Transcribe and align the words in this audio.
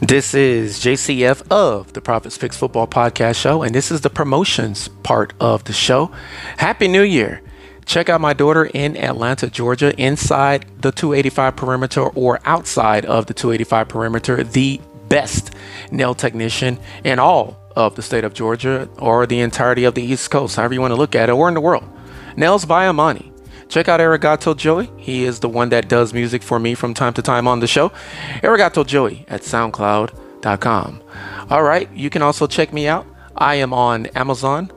This 0.00 0.34
is 0.34 0.78
JCF 0.80 1.50
of 1.50 1.94
the 1.94 2.02
Prophets 2.02 2.36
Picks 2.36 2.54
Football 2.54 2.86
Podcast 2.86 3.40
Show, 3.40 3.62
and 3.62 3.74
this 3.74 3.90
is 3.90 4.02
the 4.02 4.10
promotions 4.10 4.88
part 4.88 5.32
of 5.40 5.64
the 5.64 5.72
show. 5.72 6.12
Happy 6.58 6.86
New 6.86 7.02
Year! 7.02 7.40
Check 7.86 8.10
out 8.10 8.20
my 8.20 8.34
daughter 8.34 8.66
in 8.66 8.94
Atlanta, 8.98 9.48
Georgia, 9.48 9.98
inside 9.98 10.66
the 10.82 10.92
285 10.92 11.56
perimeter 11.56 12.02
or 12.02 12.40
outside 12.44 13.06
of 13.06 13.24
the 13.24 13.32
285 13.32 13.88
perimeter, 13.88 14.44
the 14.44 14.82
best 15.08 15.54
nail 15.90 16.14
technician 16.14 16.78
in 17.02 17.18
all 17.18 17.58
of 17.74 17.94
the 17.96 18.02
state 18.02 18.24
of 18.24 18.34
Georgia 18.34 18.90
or 18.98 19.26
the 19.26 19.40
entirety 19.40 19.84
of 19.84 19.94
the 19.94 20.02
East 20.02 20.30
Coast, 20.30 20.56
however 20.56 20.74
you 20.74 20.80
want 20.82 20.92
to 20.92 20.96
look 20.96 21.14
at 21.14 21.30
it, 21.30 21.32
or 21.32 21.48
in 21.48 21.54
the 21.54 21.60
world. 21.62 21.84
Nails 22.36 22.66
by 22.66 22.86
Amani. 22.86 23.32
Check 23.68 23.88
out 23.88 24.00
Arigato 24.00 24.56
Joey. 24.56 24.90
He 24.96 25.24
is 25.24 25.40
the 25.40 25.48
one 25.48 25.70
that 25.70 25.88
does 25.88 26.14
music 26.14 26.42
for 26.42 26.58
me 26.58 26.74
from 26.74 26.94
time 26.94 27.12
to 27.14 27.22
time 27.22 27.48
on 27.48 27.60
the 27.60 27.66
show. 27.66 27.90
Arigato 28.42 28.86
Joey 28.86 29.24
at 29.28 29.42
SoundCloud.com. 29.42 31.02
All 31.50 31.62
right, 31.62 31.90
you 31.92 32.10
can 32.10 32.22
also 32.22 32.46
check 32.46 32.72
me 32.72 32.86
out. 32.86 33.06
I 33.36 33.56
am 33.56 33.72
on 33.72 34.06
Amazon 34.06 34.70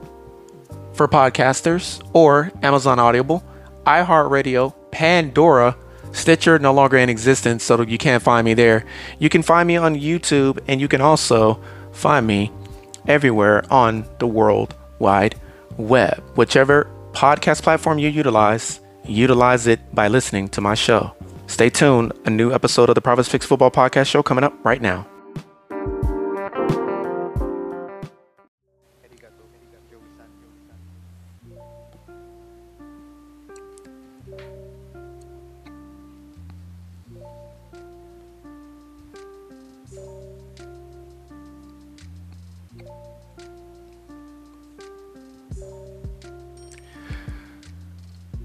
for 0.93 1.07
podcasters 1.07 2.01
or 2.13 2.51
Amazon 2.61 2.99
Audible, 2.99 3.43
iHeartRadio, 3.85 4.73
Pandora, 4.91 5.77
Stitcher 6.11 6.57
no 6.57 6.73
longer 6.73 6.97
in 6.97 7.07
existence, 7.09 7.63
so 7.63 7.81
you 7.81 7.97
can't 7.97 8.23
find 8.23 8.43
me 8.43 8.53
there. 8.53 8.85
You 9.19 9.29
can 9.29 9.43
find 9.43 9.67
me 9.67 9.77
on 9.77 9.95
YouTube, 9.95 10.59
and 10.67 10.81
you 10.81 10.87
can 10.87 11.01
also 11.01 11.61
find 11.91 12.25
me 12.25 12.51
everywhere 13.07 13.63
on 13.71 14.05
the 14.17 14.27
World 14.27 14.75
Wide 14.97 15.35
Web. 15.77 16.21
Whichever 16.35 16.89
podcast 17.13 17.63
platform 17.63 17.99
you 17.99 18.09
utilize, 18.09 18.79
utilize 19.05 19.67
it 19.67 19.79
by 19.93 20.07
listening 20.07 20.47
to 20.49 20.61
my 20.61 20.75
show. 20.75 21.13
Stay 21.47 21.69
tuned. 21.69 22.13
A 22.25 22.29
new 22.29 22.53
episode 22.53 22.89
of 22.89 22.95
the 22.95 23.01
Prophets 23.01 23.29
Picks 23.29 23.45
Football 23.45 23.71
Podcast 23.71 24.07
Show 24.07 24.21
coming 24.21 24.43
up 24.43 24.53
right 24.63 24.81
now. 24.81 25.07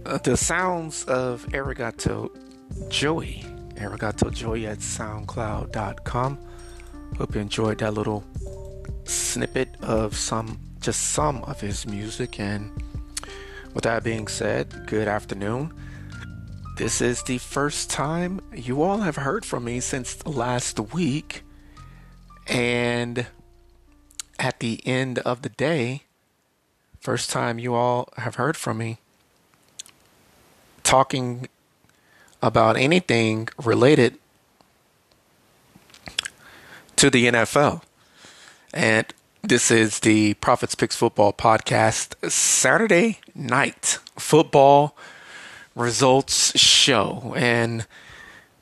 Uh, 0.06 0.18
the 0.18 0.36
sounds 0.36 1.04
of 1.04 1.46
Arigato 1.52 2.30
Joey. 2.90 3.42
Arigato 3.76 4.30
Joey 4.30 4.66
at 4.66 4.78
SoundCloud.com. 4.78 6.38
Hope 7.16 7.34
you 7.34 7.40
enjoyed 7.40 7.78
that 7.78 7.94
little 7.94 8.22
snippet 9.04 9.76
of 9.80 10.14
some, 10.14 10.60
just 10.80 11.12
some 11.12 11.42
of 11.44 11.58
his 11.62 11.86
music. 11.86 12.38
And 12.38 12.70
with 13.72 13.84
that 13.84 14.04
being 14.04 14.28
said, 14.28 14.86
good 14.86 15.08
afternoon. 15.08 15.72
This 16.76 17.00
is 17.00 17.22
the 17.22 17.38
first 17.38 17.88
time 17.88 18.42
you 18.54 18.82
all 18.82 18.98
have 18.98 19.16
heard 19.16 19.46
from 19.46 19.64
me 19.64 19.80
since 19.80 20.26
last 20.26 20.78
week. 20.92 21.44
And 22.46 23.26
at 24.38 24.60
the 24.60 24.86
end 24.86 25.20
of 25.20 25.40
the 25.40 25.48
day, 25.48 26.02
first 27.00 27.30
time 27.30 27.58
you 27.58 27.74
all 27.74 28.10
have 28.18 28.34
heard 28.34 28.58
from 28.58 28.76
me 28.76 28.98
talking 30.84 31.48
about 32.40 32.76
anything 32.76 33.48
related 33.62 34.18
to 36.96 37.10
the 37.10 37.26
NFL. 37.26 37.82
And 38.72 39.12
this 39.42 39.70
is 39.70 40.00
the 40.00 40.34
Prophets 40.34 40.74
Picks 40.74 40.96
Football 40.96 41.32
Podcast 41.32 42.30
Saturday 42.30 43.18
night 43.34 43.98
football 44.16 44.96
results 45.74 46.58
show. 46.58 47.34
And 47.36 47.86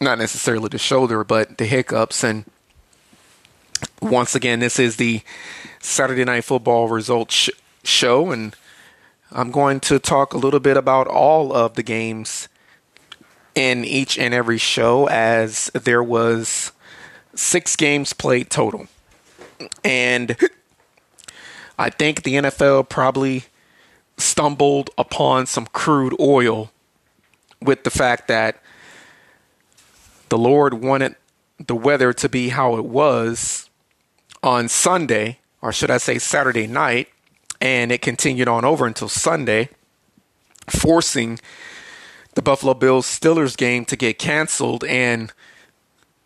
Not 0.00 0.18
necessarily 0.18 0.68
the 0.68 0.78
shoulder, 0.78 1.24
but 1.24 1.58
the 1.58 1.64
hiccups. 1.64 2.22
And 2.22 2.44
once 4.02 4.34
again, 4.34 4.60
this 4.60 4.78
is 4.78 4.96
the 4.96 5.22
Saturday 5.80 6.24
Night 6.24 6.44
Football 6.44 6.88
results 6.88 7.34
sh- 7.34 7.50
show. 7.84 8.30
And 8.30 8.54
I'm 9.36 9.50
going 9.50 9.80
to 9.80 9.98
talk 9.98 10.32
a 10.32 10.38
little 10.38 10.60
bit 10.60 10.78
about 10.78 11.06
all 11.06 11.52
of 11.52 11.74
the 11.74 11.82
games 11.82 12.48
in 13.54 13.84
each 13.84 14.18
and 14.18 14.32
every 14.32 14.56
show, 14.56 15.06
as 15.08 15.70
there 15.74 16.02
was 16.02 16.72
six 17.34 17.76
games 17.76 18.14
played 18.14 18.48
total. 18.48 18.86
And 19.84 20.38
I 21.78 21.90
think 21.90 22.22
the 22.22 22.36
NFL 22.36 22.88
probably 22.88 23.44
stumbled 24.16 24.88
upon 24.96 25.44
some 25.44 25.66
crude 25.66 26.16
oil 26.18 26.70
with 27.60 27.84
the 27.84 27.90
fact 27.90 28.28
that 28.28 28.62
the 30.30 30.38
Lord 30.38 30.72
wanted 30.72 31.14
the 31.58 31.76
weather 31.76 32.14
to 32.14 32.28
be 32.30 32.48
how 32.48 32.76
it 32.78 32.86
was 32.86 33.68
on 34.42 34.68
Sunday, 34.68 35.40
or 35.60 35.74
should 35.74 35.90
I 35.90 35.98
say 35.98 36.18
Saturday 36.18 36.66
night, 36.66 37.08
and 37.60 37.92
it 37.92 38.02
continued 38.02 38.48
on 38.48 38.64
over 38.64 38.86
until 38.86 39.08
Sunday, 39.08 39.68
forcing 40.68 41.38
the 42.34 42.42
Buffalo 42.42 42.74
Bills 42.74 43.06
Steelers 43.06 43.56
game 43.56 43.84
to 43.86 43.96
get 43.96 44.18
canceled. 44.18 44.84
And 44.84 45.32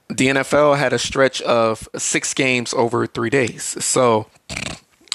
the 0.08 0.28
NFL 0.28 0.76
had 0.76 0.92
a 0.92 0.98
stretch 0.98 1.40
of 1.42 1.88
six 1.96 2.34
games 2.34 2.74
over 2.74 3.06
three 3.06 3.30
days. 3.30 3.62
So, 3.84 4.26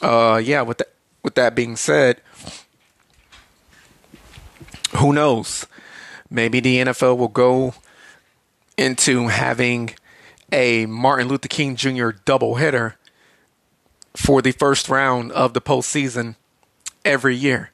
uh, 0.02 0.42
yeah, 0.44 0.62
with 0.62 0.78
that, 0.80 0.94
with 1.24 1.36
that 1.36 1.56
being 1.56 1.76
said, 1.76 2.22
who 4.98 5.12
knows? 5.12 5.68
Maybe 6.30 6.60
the 6.60 6.78
NFL 6.78 7.18
will 7.18 7.28
go 7.28 7.74
into 8.78 9.28
having 9.28 9.92
a 10.52 10.86
Martin 10.86 11.28
Luther 11.28 11.48
King 11.48 11.76
Jr. 11.76 12.12
doubleheader 12.26 12.94
for 14.16 14.42
the 14.42 14.52
first 14.52 14.90
round 14.90 15.32
of 15.32 15.54
the 15.54 15.62
postseason 15.62 16.36
every 17.04 17.36
year. 17.36 17.72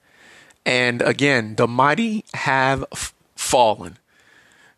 And 0.65 1.01
again, 1.01 1.55
the 1.55 1.67
mighty 1.67 2.25
have 2.33 2.85
f- 2.91 3.13
fallen. 3.35 3.97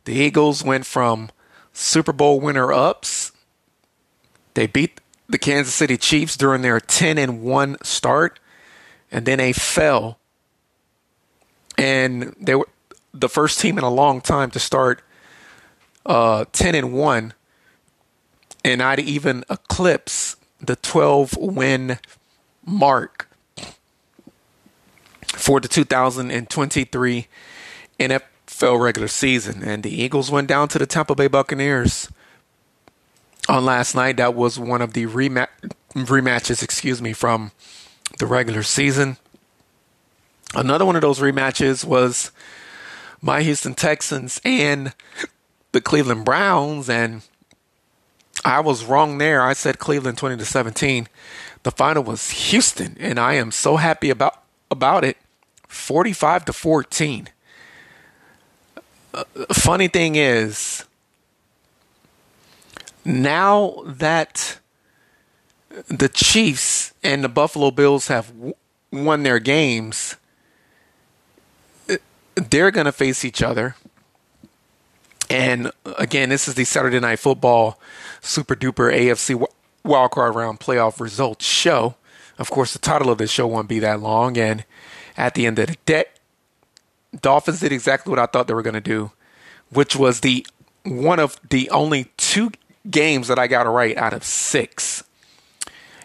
The 0.05 0.13
Eagles 0.13 0.63
went 0.63 0.85
from 0.85 1.29
Super 1.73 2.13
Bowl 2.13 2.39
winner 2.39 2.71
ups. 2.71 3.31
They 4.53 4.67
beat 4.67 5.01
the 5.27 5.37
Kansas 5.37 5.73
City 5.73 5.97
Chiefs 5.97 6.37
during 6.37 6.61
their 6.61 6.79
10 6.79 7.17
and 7.17 7.41
1 7.41 7.77
start 7.83 8.39
and 9.13 9.25
then 9.25 9.37
they 9.37 9.53
fell. 9.53 10.17
And 11.77 12.35
they 12.39 12.55
were 12.55 12.67
the 13.13 13.29
first 13.29 13.59
team 13.59 13.77
in 13.77 13.83
a 13.83 13.89
long 13.89 14.19
time 14.19 14.49
to 14.51 14.59
start 14.59 15.01
uh, 16.05 16.45
10 16.51 16.75
and 16.75 16.93
1 16.93 17.33
and 18.65 18.79
not 18.79 18.99
even 18.99 19.45
eclipse 19.49 20.35
the 20.63 20.75
12 20.77 21.37
win 21.37 21.99
mark 22.65 23.29
for 25.27 25.59
the 25.59 25.67
2023 25.67 27.27
NFL 27.99 28.81
regular 28.81 29.07
season. 29.07 29.63
And 29.63 29.83
the 29.83 29.93
Eagles 29.93 30.31
went 30.31 30.47
down 30.47 30.69
to 30.69 30.79
the 30.79 30.85
Tampa 30.85 31.15
Bay 31.15 31.27
Buccaneers 31.27 32.09
on 33.49 33.65
last 33.65 33.95
night. 33.95 34.17
That 34.17 34.35
was 34.35 34.57
one 34.57 34.81
of 34.81 34.93
the 34.93 35.05
rematch 35.05 35.47
rematches, 35.93 36.63
excuse 36.63 37.01
me, 37.01 37.13
from 37.13 37.51
the 38.19 38.25
regular 38.25 38.63
season. 38.63 39.17
Another 40.55 40.85
one 40.85 40.95
of 40.95 41.01
those 41.01 41.19
rematches 41.19 41.83
was 41.83 42.31
my 43.21 43.41
Houston 43.41 43.73
Texans 43.73 44.39
and 44.43 44.93
the 45.71 45.81
Cleveland 45.81 46.25
Browns, 46.25 46.89
and 46.89 47.23
I 48.45 48.59
was 48.59 48.83
wrong 48.83 49.17
there. 49.17 49.41
I 49.41 49.53
said 49.53 49.79
Cleveland 49.79 50.17
20 50.17 50.37
to 50.37 50.45
17. 50.45 51.07
The 51.63 51.71
final 51.71 52.03
was 52.03 52.29
Houston, 52.29 52.97
and 52.99 53.19
I 53.19 53.33
am 53.33 53.51
so 53.51 53.77
happy 53.77 54.09
about 54.09 54.43
about 54.69 55.03
it. 55.03 55.17
45 55.67 56.45
to 56.45 56.53
14. 56.53 57.29
Uh, 59.13 59.23
funny 59.51 59.87
thing 59.87 60.15
is, 60.15 60.85
now 63.05 63.81
that 63.85 64.59
the 65.87 66.09
Chiefs 66.09 66.93
and 67.03 67.23
the 67.23 67.29
Buffalo 67.29 67.71
Bills 67.71 68.07
have 68.07 68.27
w- 68.35 68.55
won 68.91 69.23
their 69.23 69.39
games, 69.39 70.15
they're 72.35 72.71
going 72.71 72.85
to 72.85 72.91
face 72.91 73.23
each 73.23 73.41
other. 73.41 73.75
And 75.33 75.71
again, 75.97 76.29
this 76.29 76.47
is 76.47 76.53
the 76.53 76.63
Saturday 76.63 76.99
Night 76.99 77.17
Football 77.17 77.79
Super 78.21 78.55
Duper 78.55 78.93
AFC 78.93 79.43
Wildcard 79.83 80.35
Round 80.35 80.59
Playoff 80.59 80.99
Results 80.99 81.43
Show. 81.43 81.95
Of 82.37 82.51
course, 82.51 82.71
the 82.73 82.77
title 82.77 83.09
of 83.09 83.17
this 83.17 83.31
show 83.31 83.47
won't 83.47 83.67
be 83.67 83.79
that 83.79 83.99
long. 83.99 84.37
And 84.37 84.63
at 85.17 85.33
the 85.33 85.47
end 85.47 85.57
of 85.57 85.69
the 85.69 85.77
day, 85.87 86.05
Dolphins 87.19 87.61
did 87.61 87.71
exactly 87.71 88.11
what 88.11 88.19
I 88.19 88.27
thought 88.27 88.47
they 88.47 88.53
were 88.53 88.61
going 88.61 88.75
to 88.75 88.79
do, 88.79 89.11
which 89.71 89.95
was 89.95 90.19
the 90.19 90.45
one 90.83 91.19
of 91.19 91.39
the 91.49 91.67
only 91.71 92.11
two 92.15 92.51
games 92.87 93.27
that 93.27 93.39
I 93.39 93.47
got 93.47 93.65
right 93.65 93.97
out 93.97 94.13
of 94.13 94.23
six. 94.23 95.03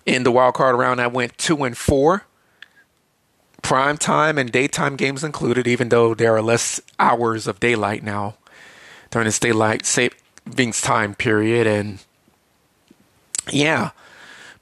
In 0.07 0.23
the 0.23 0.33
wild 0.33 0.55
card 0.55 0.75
round, 0.77 1.03
I 1.03 1.07
went 1.07 1.37
two 1.37 1.65
and 1.65 1.77
four. 1.77 2.25
Prime 3.61 3.99
time 3.99 4.39
and 4.39 4.51
daytime 4.51 4.97
games 4.97 5.23
included, 5.23 5.67
even 5.67 5.91
though 5.91 6.15
there 6.15 6.35
are 6.35 6.41
less 6.41 6.81
hours 6.99 7.47
of 7.47 7.61
daylight 7.61 8.03
now 8.03 8.37
during 9.11 9.27
this 9.27 9.39
daylight 9.39 9.87
savings 9.87 10.81
time 10.81 11.15
period. 11.15 11.67
And 11.67 12.03
yeah, 13.51 13.91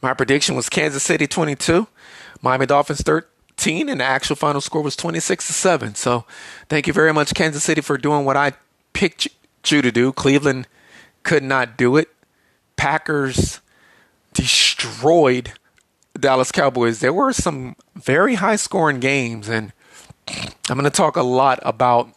my 0.03 0.15
prediction 0.15 0.55
was 0.55 0.69
Kansas 0.69 1.03
City 1.03 1.27
22, 1.27 1.87
Miami 2.43 2.67
Dolphins 2.67 3.03
13, 3.03 3.89
and 3.89 4.01
the 4.01 4.05
actual 4.05 4.37
final 4.37 4.61
score 4.61 4.83
was 4.83 4.97
26 4.97 5.47
to 5.47 5.53
7. 5.53 5.95
So 5.95 6.25
thank 6.69 6.87
you 6.87 6.93
very 6.93 7.13
much, 7.13 7.35
Kansas 7.35 7.65
City, 7.65 7.81
for 7.81 7.99
doing 7.99 8.25
what 8.25 8.37
I 8.37 8.53
picked 8.93 9.29
you 9.69 9.83
to 9.83 9.91
do. 9.91 10.13
Cleveland 10.13 10.69
could 11.23 11.43
not 11.43 11.77
do 11.77 11.97
it. 11.97 12.09
Packers 12.77 13.61
destroyed 14.33 15.53
Dallas 16.19 16.53
Cowboys. 16.53 17.01
There 17.01 17.13
were 17.13 17.33
some 17.33 17.77
very 17.95 18.35
high 18.37 18.57
scoring 18.57 19.01
games, 19.01 19.49
and 19.49 19.73
I'm 20.29 20.79
going 20.79 20.85
to 20.85 20.91
talk 20.91 21.17
a 21.17 21.23
lot 21.23 21.59
about 21.63 22.11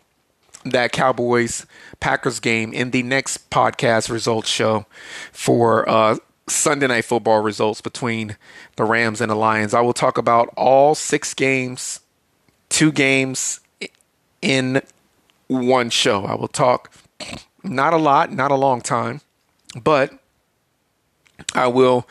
that 0.66 0.92
Cowboys 0.92 1.66
Packers 2.00 2.40
game 2.40 2.74
in 2.74 2.92
the 2.92 3.04
next 3.04 3.50
podcast 3.50 4.10
results 4.10 4.50
show 4.50 4.86
for 5.32 5.88
uh, 5.90 6.18
Sunday 6.48 6.88
night 6.88 7.06
football 7.06 7.42
results 7.42 7.82
between 7.82 8.38
the 8.76 8.86
Rams 8.86 9.22
and 9.22 9.30
the 9.30 9.36
Lions. 9.36 9.74
I 9.74 9.82
will 9.82 9.94
talk 9.94 10.18
about 10.18 10.52
all 10.56 10.96
six 10.96 11.34
games, 11.34 12.00
two 12.70 12.92
games 12.92 13.60
in 14.42 14.82
one 15.48 15.90
show. 15.90 16.26
I 16.26 16.36
will 16.36 16.48
talk 16.48 16.92
not 17.64 17.94
a 17.94 17.98
lot, 17.98 18.32
not 18.32 18.52
a 18.52 18.56
long 18.56 18.82
time, 18.82 19.22
but 19.82 20.14
I 21.54 21.68
will 21.68 22.08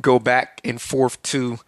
go 0.00 0.18
back 0.18 0.60
and 0.64 0.80
forth 0.80 1.20
to 1.24 1.58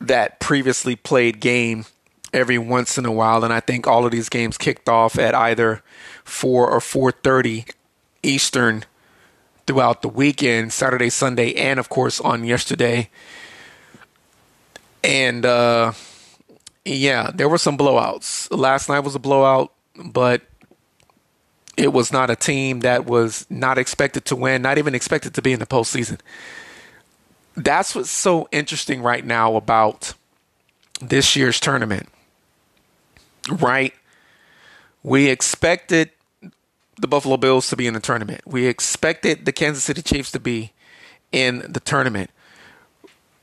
that 0.00 0.40
previously 0.40 0.96
played 0.96 1.40
game 1.40 1.86
every 2.32 2.58
once 2.58 2.98
in 2.98 3.06
a 3.06 3.12
while 3.12 3.44
and 3.44 3.52
I 3.52 3.60
think 3.60 3.86
all 3.86 4.04
of 4.04 4.12
these 4.12 4.28
games 4.28 4.58
kicked 4.58 4.88
off 4.88 5.18
at 5.18 5.34
either 5.34 5.82
4 6.24 6.70
or 6.70 6.80
4:30 6.80 7.70
Eastern 8.22 8.84
throughout 9.66 10.02
the 10.02 10.08
weekend, 10.08 10.72
Saturday, 10.72 11.10
Sunday, 11.10 11.54
and 11.54 11.78
of 11.78 11.88
course 11.88 12.20
on 12.20 12.44
yesterday. 12.44 13.10
And 15.02 15.46
uh 15.46 15.92
yeah, 16.84 17.30
there 17.34 17.48
were 17.48 17.58
some 17.58 17.76
blowouts. 17.76 18.48
Last 18.56 18.88
night 18.88 19.00
was 19.00 19.14
a 19.14 19.18
blowout, 19.18 19.72
but 19.96 20.42
it 21.76 21.92
was 21.92 22.12
not 22.12 22.30
a 22.30 22.36
team 22.36 22.80
that 22.80 23.06
was 23.06 23.46
not 23.50 23.76
expected 23.76 24.24
to 24.26 24.36
win, 24.36 24.62
not 24.62 24.78
even 24.78 24.94
expected 24.94 25.34
to 25.34 25.42
be 25.42 25.52
in 25.52 25.58
the 25.58 25.66
postseason. 25.66 26.18
That's 27.56 27.94
what's 27.94 28.10
so 28.10 28.48
interesting 28.52 29.02
right 29.02 29.24
now 29.24 29.56
about 29.56 30.14
this 31.00 31.36
year's 31.36 31.60
tournament. 31.60 32.08
Right? 33.50 33.94
We 35.02 35.28
expected 35.28 36.10
the 36.98 37.06
Buffalo 37.06 37.36
Bills 37.36 37.68
to 37.68 37.76
be 37.76 37.86
in 37.86 37.94
the 37.94 38.00
tournament. 38.00 38.40
We 38.46 38.66
expected 38.66 39.44
the 39.44 39.52
Kansas 39.52 39.84
City 39.84 40.02
Chiefs 40.02 40.30
to 40.32 40.40
be 40.40 40.72
in 41.32 41.64
the 41.68 41.80
tournament. 41.80 42.30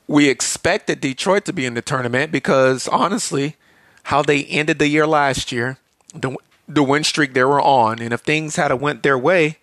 We 0.06 0.28
expected 0.28 1.00
Detroit 1.00 1.44
to 1.46 1.52
be 1.52 1.64
in 1.64 1.74
the 1.74 1.82
tournament 1.82 2.30
because 2.32 2.88
honestly, 2.88 3.56
how 4.04 4.22
they 4.22 4.44
ended 4.44 4.78
the 4.78 4.88
year 4.88 5.06
last 5.06 5.52
year, 5.52 5.78
the 6.14 6.36
the 6.66 6.82
win 6.82 7.04
streak 7.04 7.34
they 7.34 7.44
were 7.44 7.60
on, 7.60 8.00
and 8.00 8.12
if 8.12 8.20
things 8.20 8.56
had 8.56 8.72
went 8.80 9.02
their 9.02 9.18
way, 9.18 9.58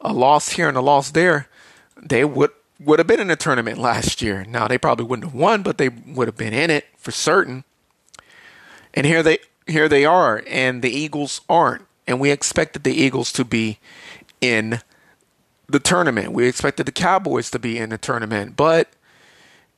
a 0.00 0.12
loss 0.12 0.50
here 0.50 0.68
and 0.68 0.76
a 0.76 0.80
loss 0.80 1.10
there, 1.10 1.48
they 2.00 2.24
would 2.24 2.50
would 2.80 2.98
have 2.98 3.06
been 3.06 3.20
in 3.20 3.28
the 3.28 3.36
tournament 3.36 3.78
last 3.78 4.22
year. 4.22 4.44
Now 4.44 4.66
they 4.68 4.78
probably 4.78 5.06
wouldn't 5.06 5.30
have 5.32 5.40
won, 5.40 5.62
but 5.62 5.78
they 5.78 5.88
would 5.88 6.28
have 6.28 6.36
been 6.36 6.52
in 6.52 6.70
it 6.70 6.86
for 6.96 7.10
certain. 7.10 7.64
And 8.94 9.06
here 9.06 9.22
they 9.22 9.38
here 9.66 9.88
they 9.88 10.04
are, 10.04 10.42
and 10.46 10.82
the 10.82 10.90
Eagles 10.90 11.40
aren't. 11.48 11.86
And 12.06 12.20
we 12.20 12.30
expected 12.30 12.84
the 12.84 12.94
Eagles 12.94 13.32
to 13.32 13.44
be 13.44 13.78
in 14.40 14.80
the 15.68 15.78
tournament. 15.78 16.32
We 16.32 16.46
expected 16.46 16.86
the 16.86 16.92
Cowboys 16.92 17.50
to 17.50 17.58
be 17.58 17.78
in 17.78 17.90
the 17.90 17.98
tournament. 17.98 18.56
But 18.56 18.90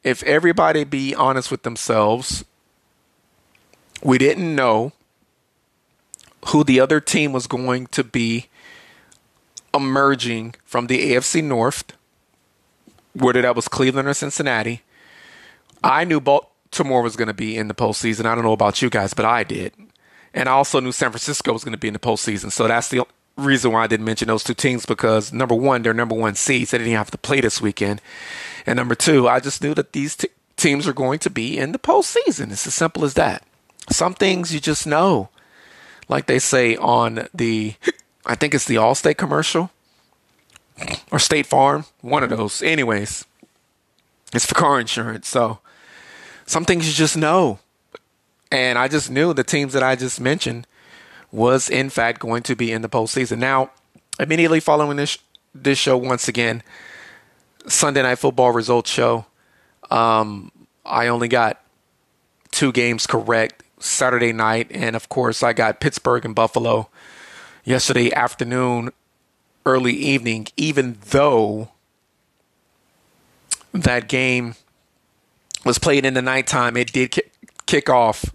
if 0.03 0.23
everybody 0.25 0.85
be 0.85 1.15
honest 1.15 1.51
with 1.51 1.63
themselves, 1.63 2.45
we 4.03 4.19
didn't 4.19 4.55
know 4.55 4.93
who 6.49 6.65
the 6.65 6.81
other 6.81 7.01
team 7.01 7.33
was 7.33 7.47
going 7.47 7.87
to 7.89 8.05
be 8.05 8.47
emerging 9.73 10.55
from 10.65 10.87
the 10.87 11.13
AFC 11.13 11.43
North, 11.43 11.85
whether 13.15 13.43
that 13.43 13.57
was 13.57 13.69
Cleveland 13.69 14.09
or 14.09 14.15
Cincinnati. 14.15 14.83
I 15.83 16.05
knew 16.05 16.21
Baltimore 16.75 17.03
was 17.03 17.15
going 17.15 17.29
to 17.29 17.35
be 17.35 17.57
in 17.57 17.69
the 17.69 17.75
postseason. 17.75 18.27
I 18.27 18.35
don't 18.35 18.43
know 18.43 18.53
about 18.53 18.83
you 18.83 18.91
guys, 18.91 19.15
but 19.15 19.25
I 19.25 19.45
did. 19.45 19.73
And 20.35 20.49
I 20.49 20.53
also 20.53 20.81
knew 20.81 20.91
San 20.91 21.11
Francisco 21.11 21.53
was 21.53 21.63
going 21.63 21.71
to 21.71 21.79
be 21.79 21.87
in 21.87 21.95
the 21.95 22.01
postseason. 22.01 22.51
So 22.51 22.67
that's 22.67 22.89
the 22.89 23.07
reason 23.37 23.71
why 23.71 23.85
I 23.85 23.87
didn't 23.87 24.05
mention 24.05 24.27
those 24.27 24.43
two 24.43 24.55
teams 24.55 24.85
because 24.85 25.33
number 25.33 25.55
one, 25.55 25.83
they're 25.83 25.95
number 25.95 26.17
one 26.17 26.35
seeds. 26.35 26.73
They 26.73 26.79
didn't 26.79 26.93
have 26.95 27.13
to 27.13 27.19
play 27.19 27.41
this 27.41 27.61
weekend. 27.61 28.03
And 28.67 28.77
number 28.77 28.97
two, 28.97 29.29
I 29.29 29.39
just 29.39 29.63
knew 29.63 29.73
that 29.75 29.93
these 29.93 30.17
t- 30.17 30.31
teams 30.57 30.89
are 30.89 30.93
going 30.93 31.21
to 31.21 31.31
be 31.31 31.57
in 31.57 31.71
the 31.71 31.79
postseason. 31.79 32.51
It's 32.51 32.67
as 32.67 32.75
simple 32.75 33.05
as 33.05 33.15
that. 33.15 33.45
Some 33.89 34.15
things 34.15 34.53
you 34.53 34.59
just 34.59 34.85
know 34.85 35.29
like 36.09 36.27
they 36.27 36.41
say 36.41 36.75
on 36.75 37.29
the, 37.33 37.75
I 38.27 38.35
think 38.35 38.53
it's 38.53 38.65
the 38.65 38.77
Allstate 38.77 39.17
commercial 39.17 39.71
or 41.13 41.21
State 41.21 41.47
Farm, 41.47 41.85
one 42.01 42.25
of 42.25 42.31
those. 42.31 42.65
Anyways, 42.65 43.27
it's 44.33 44.47
for 44.47 44.57
car 44.57 44.81
insurance. 44.81 45.29
So 45.29 45.61
some 46.47 46.65
things 46.65 46.87
you 46.87 46.95
just 46.95 47.17
know. 47.17 47.59
And 48.51 48.79
I 48.79 48.89
just 48.89 49.11
knew 49.11 49.35
the 49.35 49.45
teams 49.45 49.73
that 49.73 49.83
I 49.83 49.97
just 49.97 50.21
mentioned 50.21 50.67
was 51.33 51.69
in 51.69 51.91
fact 51.91 52.21
going 52.21 52.43
to 52.45 52.55
be 52.55 52.71
in 52.71 52.83
the 52.83 52.89
postseason. 52.89 53.39
Now, 53.39 53.71
immediately 54.21 54.61
following 54.61 54.97
this 54.97 55.19
this 55.55 55.79
show 55.79 55.97
once 55.97 56.29
again, 56.29 56.63
Sunday 57.67 58.03
Night 58.03 58.19
Football 58.19 58.53
results 58.53 58.91
show. 58.91 59.27
Um, 59.91 60.51
I 60.85 61.07
only 61.07 61.29
got 61.29 61.61
two 62.51 62.73
games 62.73 63.07
correct. 63.07 63.65
Saturday 63.85 64.33
night. 64.33 64.69
And 64.71 64.97
of 64.97 65.09
course, 65.09 65.43
I 65.43 65.53
got 65.53 65.81
Pittsburgh 65.81 66.25
and 66.25 66.35
Buffalo 66.35 66.89
yesterday 67.65 68.13
afternoon, 68.13 68.91
early 69.67 69.95
evening, 69.95 70.49
even 70.57 70.99
though 71.11 71.69
that 73.73 74.09
game 74.09 74.55
was 75.65 75.79
played 75.79 76.05
in 76.05 76.15
the 76.15 76.23
nighttime, 76.23 76.77
it 76.77 76.93
did 76.93 77.21
kick 77.67 77.89
off 77.89 78.27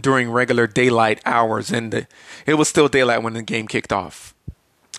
during 0.00 0.30
regular 0.30 0.66
daylight 0.66 1.20
hours, 1.24 1.70
and 1.70 1.92
the, 1.92 2.06
it 2.46 2.54
was 2.54 2.68
still 2.68 2.88
daylight 2.88 3.22
when 3.22 3.34
the 3.34 3.42
game 3.42 3.68
kicked 3.68 3.92
off. 3.92 4.34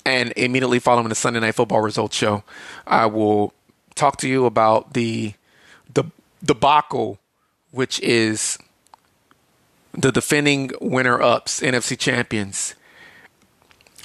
And 0.06 0.34
immediately 0.36 0.80
following 0.80 1.10
the 1.10 1.16
Sunday 1.16 1.40
Night 1.40 1.56
Football 1.56 1.82
results 1.82 2.16
show, 2.16 2.44
I 2.86 3.06
will 3.06 3.54
talk 3.96 4.18
to 4.18 4.28
you 4.28 4.46
about 4.46 4.94
the 4.94 5.34
the 5.94 6.06
debacle, 6.44 7.20
which 7.72 8.00
is 8.02 8.58
the 9.94 10.12
defending 10.12 10.72
winner 10.82 11.22
ups, 11.22 11.62
NFC 11.62 11.98
champions, 11.98 12.76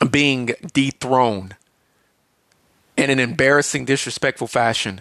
being 0.08 0.50
dethroned 0.72 1.56
in 2.96 3.10
an 3.10 3.18
embarrassing, 3.18 3.84
disrespectful 3.84 4.46
fashion 4.46 5.00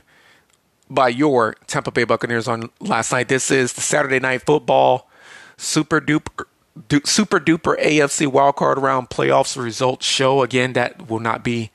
by 0.89 1.09
your 1.09 1.55
Tampa 1.67 1.91
Bay 1.91 2.03
Buccaneers 2.03 2.47
on 2.47 2.69
last 2.79 3.11
night. 3.11 3.27
This 3.27 3.51
is 3.51 3.73
the 3.73 3.81
Saturday 3.81 4.19
Night 4.19 4.41
Football 4.43 5.09
Super 5.57 5.99
Duper. 5.99 6.45
Du- 6.89 7.01
super 7.05 7.39
duper 7.39 7.75
AFC 7.81 8.27
wildcard 8.27 8.77
round 8.77 9.09
playoffs 9.09 9.59
results 9.59 10.05
show. 10.05 10.43
Again, 10.43 10.73
that 10.73 11.09
will 11.09 11.19
not 11.19 11.43
be 11.43 11.71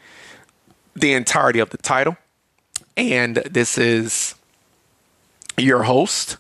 the 0.94 1.12
entirety 1.12 1.58
of 1.58 1.70
the 1.70 1.76
title. 1.76 2.16
And 2.96 3.36
this 3.38 3.78
is 3.78 4.36
your 5.58 5.82
host. 5.82 6.36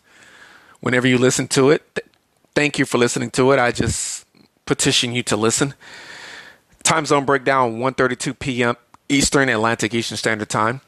Whenever 0.78 1.08
you 1.08 1.18
listen 1.18 1.48
to 1.48 1.70
it, 1.70 1.82
th- 1.96 2.06
thank 2.54 2.78
you 2.78 2.84
for 2.84 2.98
listening 2.98 3.32
to 3.32 3.50
it. 3.50 3.58
I 3.58 3.72
just 3.72 4.26
petition 4.64 5.12
you 5.12 5.24
to 5.24 5.36
listen. 5.36 5.74
Time 6.84 7.04
zone 7.04 7.24
breakdown 7.24 7.78
1:32 7.78 8.38
p.m. 8.38 8.76
Eastern 9.08 9.48
Atlantic 9.48 9.92
Eastern 9.92 10.16
Standard 10.16 10.48
Time 10.48 10.82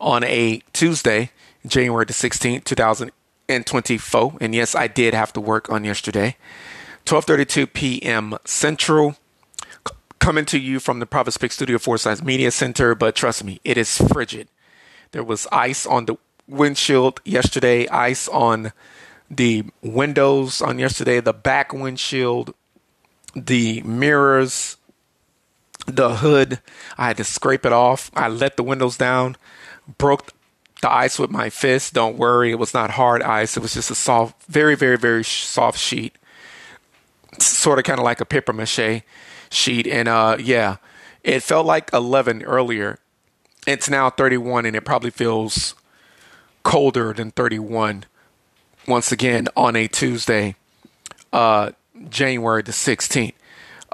on 0.00 0.24
a 0.24 0.62
Tuesday, 0.72 1.30
January 1.66 2.04
the 2.04 2.12
16th, 2.12 2.64
2024. 2.64 4.38
And 4.40 4.54
yes, 4.54 4.74
I 4.74 4.86
did 4.86 5.14
have 5.14 5.32
to 5.34 5.40
work 5.40 5.70
on 5.70 5.84
yesterday. 5.84 6.36
12:32 7.06 7.72
p.m. 7.72 8.36
Central. 8.44 9.16
Coming 10.18 10.44
to 10.46 10.58
you 10.58 10.80
from 10.80 10.98
the 11.00 11.06
Prophet 11.06 11.32
Speak 11.32 11.50
Studio 11.50 11.78
Forsyth 11.78 12.22
Media 12.22 12.50
Center, 12.50 12.94
but 12.94 13.14
trust 13.14 13.42
me, 13.42 13.58
it 13.64 13.78
is 13.78 13.96
frigid. 13.96 14.48
There 15.12 15.24
was 15.24 15.46
ice 15.50 15.86
on 15.86 16.04
the 16.04 16.16
windshield 16.46 17.20
yesterday, 17.24 17.88
ice 17.88 18.28
on 18.28 18.72
the 19.30 19.64
windows 19.82 20.60
on 20.60 20.78
yesterday, 20.78 21.20
the 21.20 21.32
back 21.32 21.72
windshield, 21.72 22.54
the 23.34 23.80
mirrors, 23.82 24.76
the 25.86 26.16
hood. 26.16 26.60
I 26.98 27.06
had 27.06 27.16
to 27.16 27.24
scrape 27.24 27.64
it 27.64 27.72
off. 27.72 28.10
I 28.14 28.28
let 28.28 28.56
the 28.56 28.62
windows 28.62 28.96
down, 28.96 29.36
broke 29.98 30.32
the 30.82 30.90
ice 30.90 31.18
with 31.18 31.30
my 31.30 31.50
fist. 31.50 31.94
Don't 31.94 32.16
worry, 32.16 32.50
it 32.50 32.58
was 32.58 32.74
not 32.74 32.90
hard 32.90 33.22
ice. 33.22 33.56
It 33.56 33.60
was 33.60 33.74
just 33.74 33.90
a 33.90 33.94
soft, 33.94 34.42
very, 34.46 34.74
very, 34.74 34.96
very 34.96 35.24
soft 35.24 35.78
sheet, 35.78 36.16
sort 37.38 37.78
of 37.78 37.84
kind 37.84 37.98
of 37.98 38.04
like 38.04 38.20
a 38.20 38.24
paper 38.24 38.52
mache 38.52 39.02
sheet. 39.50 39.86
And 39.86 40.08
uh, 40.08 40.36
yeah, 40.40 40.76
it 41.22 41.42
felt 41.42 41.66
like 41.66 41.92
11 41.92 42.42
earlier. 42.42 42.98
It's 43.66 43.90
now 43.90 44.08
31, 44.08 44.66
and 44.66 44.74
it 44.74 44.84
probably 44.84 45.10
feels 45.10 45.74
colder 46.62 47.12
than 47.12 47.30
31 47.30 48.04
once 48.88 49.12
again 49.12 49.48
on 49.56 49.76
a 49.76 49.86
Tuesday, 49.86 50.56
uh, 51.32 51.72
January 52.08 52.62
the 52.62 52.72
16th. 52.72 53.34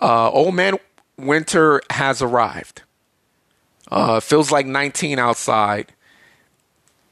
Uh, 0.01 0.31
old 0.31 0.55
man 0.55 0.79
winter 1.17 1.81
has 1.91 2.23
arrived. 2.23 2.83
Uh, 3.91 4.21
feels 4.21 4.51
like 4.51 4.67
19 4.67 5.19
outside, 5.19 5.93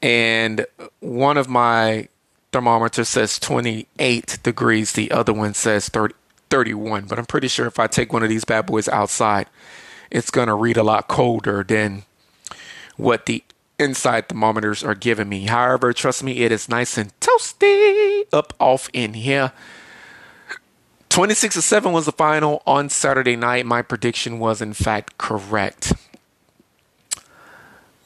and 0.01 0.65
one 0.99 1.37
of 1.37 1.47
my 1.47 2.09
thermometers 2.51 3.09
says 3.09 3.39
28 3.39 4.39
degrees. 4.43 4.93
The 4.93 5.11
other 5.11 5.33
one 5.33 5.53
says 5.53 5.89
30, 5.89 6.13
31. 6.49 7.05
But 7.05 7.19
I'm 7.19 7.25
pretty 7.25 7.47
sure 7.47 7.65
if 7.65 7.79
I 7.79 7.87
take 7.87 8.13
one 8.13 8.23
of 8.23 8.29
these 8.29 8.45
bad 8.45 8.65
boys 8.65 8.87
outside, 8.87 9.47
it's 10.11 10.31
going 10.31 10.47
to 10.47 10.55
read 10.55 10.77
a 10.77 10.83
lot 10.83 11.07
colder 11.07 11.63
than 11.63 12.03
what 12.97 13.25
the 13.25 13.43
inside 13.77 14.29
thermometers 14.29 14.83
are 14.83 14.95
giving 14.95 15.29
me. 15.29 15.45
However, 15.45 15.91
trust 15.91 16.23
me, 16.23 16.43
it 16.43 16.51
is 16.51 16.69
nice 16.69 16.97
and 16.97 17.11
toasty 17.19 18.23
up 18.31 18.53
off 18.59 18.89
in 18.93 19.15
here. 19.15 19.51
26 21.09 21.55
to 21.55 21.61
7 21.61 21.91
was 21.91 22.05
the 22.05 22.11
final 22.11 22.61
on 22.65 22.89
Saturday 22.89 23.35
night. 23.35 23.65
My 23.65 23.81
prediction 23.81 24.39
was 24.39 24.61
in 24.61 24.73
fact 24.73 25.17
correct. 25.17 25.93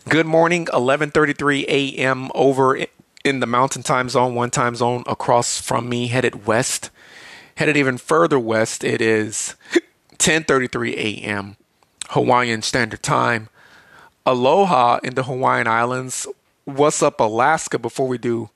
Good 0.09 0.25
morning, 0.25 0.65
11:33 0.65 1.65
a.m. 1.67 2.31
over 2.33 2.83
in 3.23 3.41
the 3.41 3.45
Mountain 3.45 3.83
Time 3.83 4.09
Zone, 4.09 4.33
one 4.33 4.49
time 4.49 4.73
zone 4.75 5.03
across 5.05 5.61
from 5.61 5.87
me, 5.87 6.07
headed 6.07 6.47
west. 6.47 6.89
Headed 7.57 7.77
even 7.77 7.99
further 7.99 8.39
west, 8.39 8.83
it 8.83 9.01
is 9.01 9.55
10:33 10.17 10.93
a.m. 10.95 11.57
Hawaiian 12.09 12.63
Standard 12.63 13.03
Time. 13.03 13.49
Aloha 14.25 14.97
in 15.03 15.13
the 15.13 15.23
Hawaiian 15.23 15.67
Islands. 15.67 16.25
What's 16.65 17.03
up, 17.03 17.19
Alaska? 17.19 17.77
Before 17.77 18.07
we 18.07 18.17
do 18.17 18.49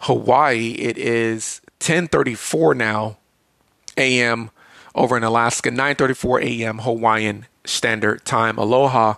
Hawaii, 0.00 0.72
it 0.72 0.98
is 0.98 1.62
10:34 1.80 2.76
now 2.76 3.16
a.m. 3.96 4.50
over 4.94 5.16
in 5.16 5.24
Alaska, 5.24 5.70
9:34 5.70 6.42
a.m. 6.42 6.78
Hawaiian 6.80 7.46
Standard 7.64 8.26
Time. 8.26 8.58
Aloha, 8.58 9.14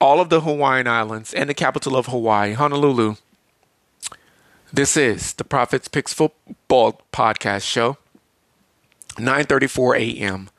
all 0.00 0.20
of 0.20 0.28
the 0.28 0.40
Hawaiian 0.40 0.86
Islands 0.86 1.32
and 1.32 1.48
the 1.48 1.54
capital 1.54 1.96
of 1.96 2.06
Hawaii, 2.06 2.52
Honolulu. 2.52 3.16
This 4.72 4.96
is 4.96 5.34
the 5.34 5.44
Prophets 5.44 5.88
Picks 5.88 6.12
Football 6.12 7.00
Podcast 7.12 7.62
Show. 7.62 7.96
9:34 9.16 9.96
a.m. 9.98 10.50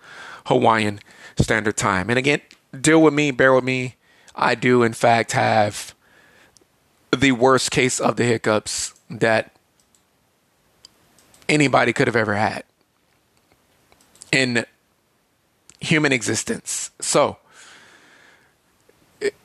Hawaiian 0.45 0.99
Standard 1.37 1.75
Time. 1.75 2.09
And 2.09 2.17
again, 2.17 2.41
deal 2.79 3.01
with 3.01 3.13
me, 3.13 3.31
bear 3.31 3.53
with 3.53 3.63
me. 3.63 3.95
I 4.35 4.55
do 4.55 4.83
in 4.83 4.93
fact 4.93 5.33
have 5.33 5.93
the 7.15 7.33
worst 7.33 7.71
case 7.71 7.99
of 7.99 8.15
the 8.15 8.23
hiccups 8.23 8.93
that 9.09 9.51
anybody 11.47 11.93
could 11.93 12.07
have 12.07 12.15
ever 12.15 12.35
had 12.35 12.63
in 14.31 14.65
human 15.79 16.11
existence. 16.11 16.91
So, 16.99 17.37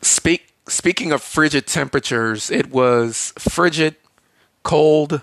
speak 0.02 0.54
speaking 0.68 1.12
of 1.12 1.22
frigid 1.22 1.66
temperatures, 1.66 2.50
it 2.50 2.70
was 2.70 3.32
frigid, 3.38 3.96
cold, 4.62 5.22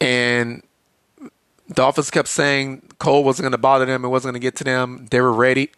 and 0.00 0.62
Dolphins 1.72 2.10
kept 2.10 2.28
saying 2.28 2.82
cold 2.98 3.24
wasn't 3.24 3.44
going 3.44 3.52
to 3.52 3.58
bother 3.58 3.86
them. 3.86 4.04
It 4.04 4.08
wasn't 4.08 4.32
going 4.32 4.40
to 4.40 4.44
get 4.44 4.56
to 4.56 4.64
them. 4.64 5.06
They 5.10 5.20
were 5.20 5.32
ready. 5.32 5.70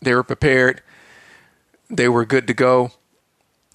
They 0.00 0.14
were 0.14 0.22
prepared. 0.22 0.82
They 1.90 2.08
were 2.08 2.24
good 2.24 2.46
to 2.46 2.54
go. 2.54 2.92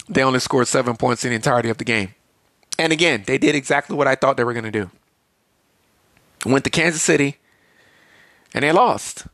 They 0.07 0.24
only 0.24 0.39
scored 0.39 0.67
seven 0.67 0.98
points 0.98 1.24
in 1.24 1.29
the 1.29 1.36
entirety 1.36 1.69
of 1.69 1.77
the 1.77 1.83
game. 1.83 2.15
And 2.77 2.91
again, 2.91 3.24
they 3.27 3.38
did 3.38 3.55
exactly 3.55 3.95
what 3.95 4.07
I 4.07 4.15
thought 4.15 4.38
they 4.38 4.43
were 4.43 4.53
going 4.53 4.65
to 4.65 4.71
do. 4.71 4.89
Went 6.45 6.63
to 6.63 6.69
Kansas 6.69 7.01
City 7.01 7.38
and 8.53 8.63
they 8.63 8.71
lost 8.71 9.27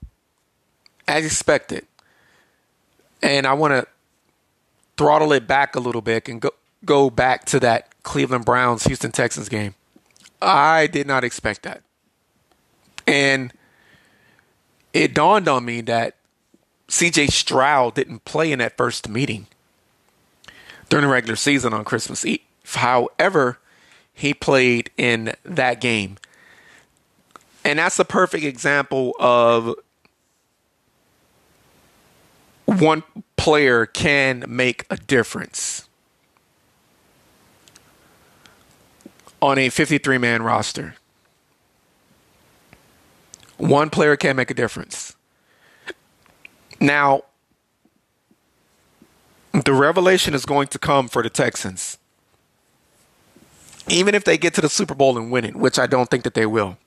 as 1.07 1.25
expected. 1.25 1.85
And 3.21 3.47
I 3.47 3.53
want 3.53 3.71
to 3.73 3.87
throttle 4.97 5.33
it 5.33 5.47
back 5.47 5.75
a 5.75 5.79
little 5.79 6.01
bit 6.01 6.27
and 6.29 6.41
go 6.41 6.51
go 6.83 7.09
back 7.09 7.45
to 7.45 7.59
that 7.59 7.89
Cleveland 8.03 8.45
Browns 8.45 8.83
Houston 8.85 9.11
Texans 9.11 9.49
game. 9.49 9.73
I 10.41 10.87
did 10.87 11.07
not 11.07 11.23
expect 11.23 11.63
that. 11.63 11.81
And 13.07 13.51
it 14.93 15.13
dawned 15.13 15.47
on 15.47 15.65
me 15.65 15.81
that 15.81 16.15
CJ 16.87 17.31
Stroud 17.31 17.95
didn't 17.95 18.25
play 18.25 18.51
in 18.51 18.59
that 18.59 18.77
first 18.77 19.09
meeting 19.09 19.47
during 20.89 21.05
the 21.05 21.11
regular 21.11 21.35
season 21.35 21.73
on 21.73 21.83
Christmas 21.83 22.25
Eve. 22.25 22.41
However, 22.73 23.59
he 24.13 24.33
played 24.33 24.91
in 24.97 25.33
that 25.43 25.81
game. 25.81 26.17
And 27.63 27.79
that's 27.79 27.97
a 27.99 28.05
perfect 28.05 28.43
example 28.43 29.13
of 29.19 29.75
one 32.79 33.03
player 33.37 33.85
can 33.85 34.43
make 34.47 34.85
a 34.89 34.97
difference 34.97 35.87
on 39.41 39.57
a 39.57 39.69
53 39.69 40.17
man 40.17 40.41
roster. 40.41 40.95
One 43.57 43.89
player 43.89 44.15
can 44.17 44.35
make 44.35 44.51
a 44.51 44.53
difference. 44.53 45.15
Now, 46.79 47.23
the 49.53 49.73
revelation 49.73 50.33
is 50.33 50.45
going 50.45 50.67
to 50.69 50.79
come 50.79 51.07
for 51.07 51.23
the 51.23 51.29
Texans. 51.29 51.97
Even 53.87 54.15
if 54.15 54.23
they 54.23 54.37
get 54.37 54.53
to 54.55 54.61
the 54.61 54.69
Super 54.69 54.95
Bowl 54.95 55.17
and 55.17 55.31
win 55.31 55.45
it, 55.45 55.55
which 55.55 55.79
I 55.79 55.85
don't 55.87 56.09
think 56.09 56.23
that 56.23 56.33
they 56.33 56.45
will. 56.45 56.77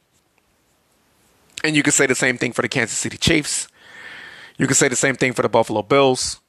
And 1.65 1.75
you 1.77 1.83
can 1.83 1.93
say 1.93 2.07
the 2.07 2.15
same 2.15 2.37
thing 2.39 2.53
for 2.53 2.63
the 2.63 2.69
Kansas 2.69 2.99
City 2.99 3.17
Chiefs. 3.17 3.68
You 4.59 4.67
can 4.67 4.75
say 4.75 4.89
the 4.89 4.97
same 4.97 5.15
thing 5.15 5.33
for 5.33 5.43
the 5.43 5.49
Buffalo 5.49 5.83
Bills. 5.83 6.41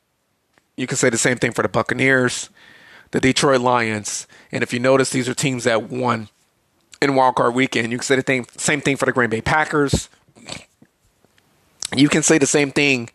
You 0.75 0.87
can 0.87 0.97
say 0.97 1.09
the 1.09 1.17
same 1.17 1.37
thing 1.37 1.51
for 1.51 1.61
the 1.61 1.69
Buccaneers, 1.69 2.49
the 3.11 3.19
Detroit 3.19 3.61
Lions. 3.61 4.27
And 4.51 4.63
if 4.63 4.73
you 4.73 4.79
notice, 4.79 5.11
these 5.11 5.29
are 5.29 5.33
teams 5.33 5.65
that 5.65 5.89
won 5.89 6.29
in 7.01 7.11
wildcard 7.11 7.53
weekend. 7.53 7.91
You 7.91 7.97
can 7.97 8.05
say 8.05 8.15
the 8.15 8.21
thing, 8.21 8.45
same 8.57 8.81
thing 8.81 8.97
for 8.97 9.05
the 9.05 9.11
Green 9.11 9.29
Bay 9.29 9.41
Packers. 9.41 10.09
You 11.95 12.09
can 12.09 12.23
say 12.23 12.37
the 12.37 12.47
same 12.47 12.71
thing 12.71 13.09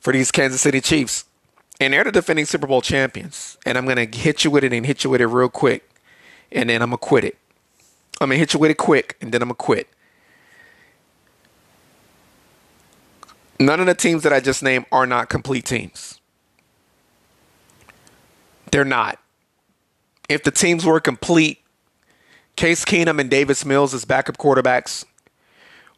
for 0.00 0.12
these 0.12 0.30
Kansas 0.30 0.60
City 0.60 0.80
Chiefs. 0.80 1.24
And 1.80 1.92
they're 1.92 2.04
the 2.04 2.12
defending 2.12 2.46
Super 2.46 2.66
Bowl 2.66 2.82
champions. 2.82 3.58
And 3.66 3.76
I'm 3.76 3.84
going 3.84 4.10
to 4.10 4.18
hit 4.18 4.44
you 4.44 4.50
with 4.50 4.64
it 4.64 4.72
and 4.72 4.86
hit 4.86 5.04
you 5.04 5.10
with 5.10 5.20
it 5.20 5.26
real 5.26 5.48
quick. 5.48 5.88
And 6.52 6.70
then 6.70 6.82
I'm 6.82 6.90
going 6.90 6.98
to 6.98 7.06
quit 7.06 7.24
it. 7.24 7.36
I'm 8.20 8.28
going 8.28 8.36
to 8.36 8.40
hit 8.40 8.54
you 8.54 8.60
with 8.60 8.70
it 8.70 8.76
quick 8.76 9.16
and 9.20 9.32
then 9.32 9.42
I'm 9.42 9.48
going 9.48 9.56
to 9.56 9.62
quit. 9.62 9.88
None 13.58 13.80
of 13.80 13.86
the 13.86 13.94
teams 13.94 14.22
that 14.24 14.32
I 14.32 14.40
just 14.40 14.62
named 14.62 14.86
are 14.90 15.06
not 15.06 15.28
complete 15.28 15.64
teams. 15.64 16.20
They're 18.70 18.84
not. 18.84 19.18
If 20.28 20.42
the 20.42 20.50
teams 20.50 20.84
were 20.84 21.00
complete, 21.00 21.60
Case 22.56 22.84
Keenum 22.84 23.20
and 23.20 23.30
Davis 23.30 23.64
Mills 23.64 23.94
as 23.94 24.04
backup 24.04 24.36
quarterbacks 24.36 25.04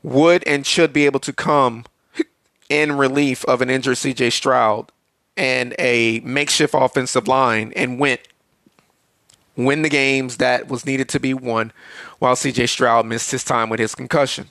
would 0.03 0.47
and 0.47 0.67
should 0.67 0.93
be 0.93 1.07
able 1.07 1.21
to 1.21 1.33
come 1.33 1.85
in 2.69 2.93
relief 2.93 3.45
of 3.45 3.63
an 3.63 3.71
injured 3.71 3.97
CJ 3.97 4.33
Stroud 4.33 4.91
and 5.37 5.75
a 5.79 6.21
makeshift 6.21 6.75
offensive 6.77 7.29
line 7.29 7.73
and 7.77 7.99
went 7.99 8.21
win 9.57 9.83
the 9.83 9.89
games 9.89 10.37
that 10.37 10.69
was 10.69 10.85
needed 10.85 11.09
to 11.09 11.21
be 11.21 11.33
won 11.33 11.73
while 12.19 12.35
CJ 12.35 12.69
Stroud 12.69 13.07
missed 13.07 13.31
his 13.31 13.45
time 13.45 13.69
with 13.69 13.81
his 13.81 13.95
concussion. 13.95 14.51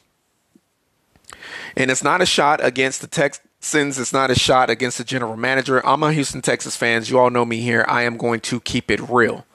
And 1.75 1.91
it's 1.91 2.03
not 2.03 2.21
a 2.21 2.25
shot 2.25 2.63
against 2.63 3.01
the 3.01 3.07
Texans, 3.07 3.99
it's 3.99 4.13
not 4.13 4.31
a 4.31 4.35
shot 4.35 4.69
against 4.69 4.97
the 4.97 5.03
general 5.03 5.35
manager. 5.35 5.85
I'm 5.85 6.03
a 6.03 6.13
Houston 6.13 6.41
Texas 6.41 6.75
fans. 6.75 7.09
You 7.09 7.19
all 7.19 7.29
know 7.29 7.45
me 7.45 7.61
here. 7.61 7.85
I 7.87 8.03
am 8.03 8.17
going 8.17 8.39
to 8.41 8.59
keep 8.61 8.89
it 8.89 9.01
real. 9.09 9.45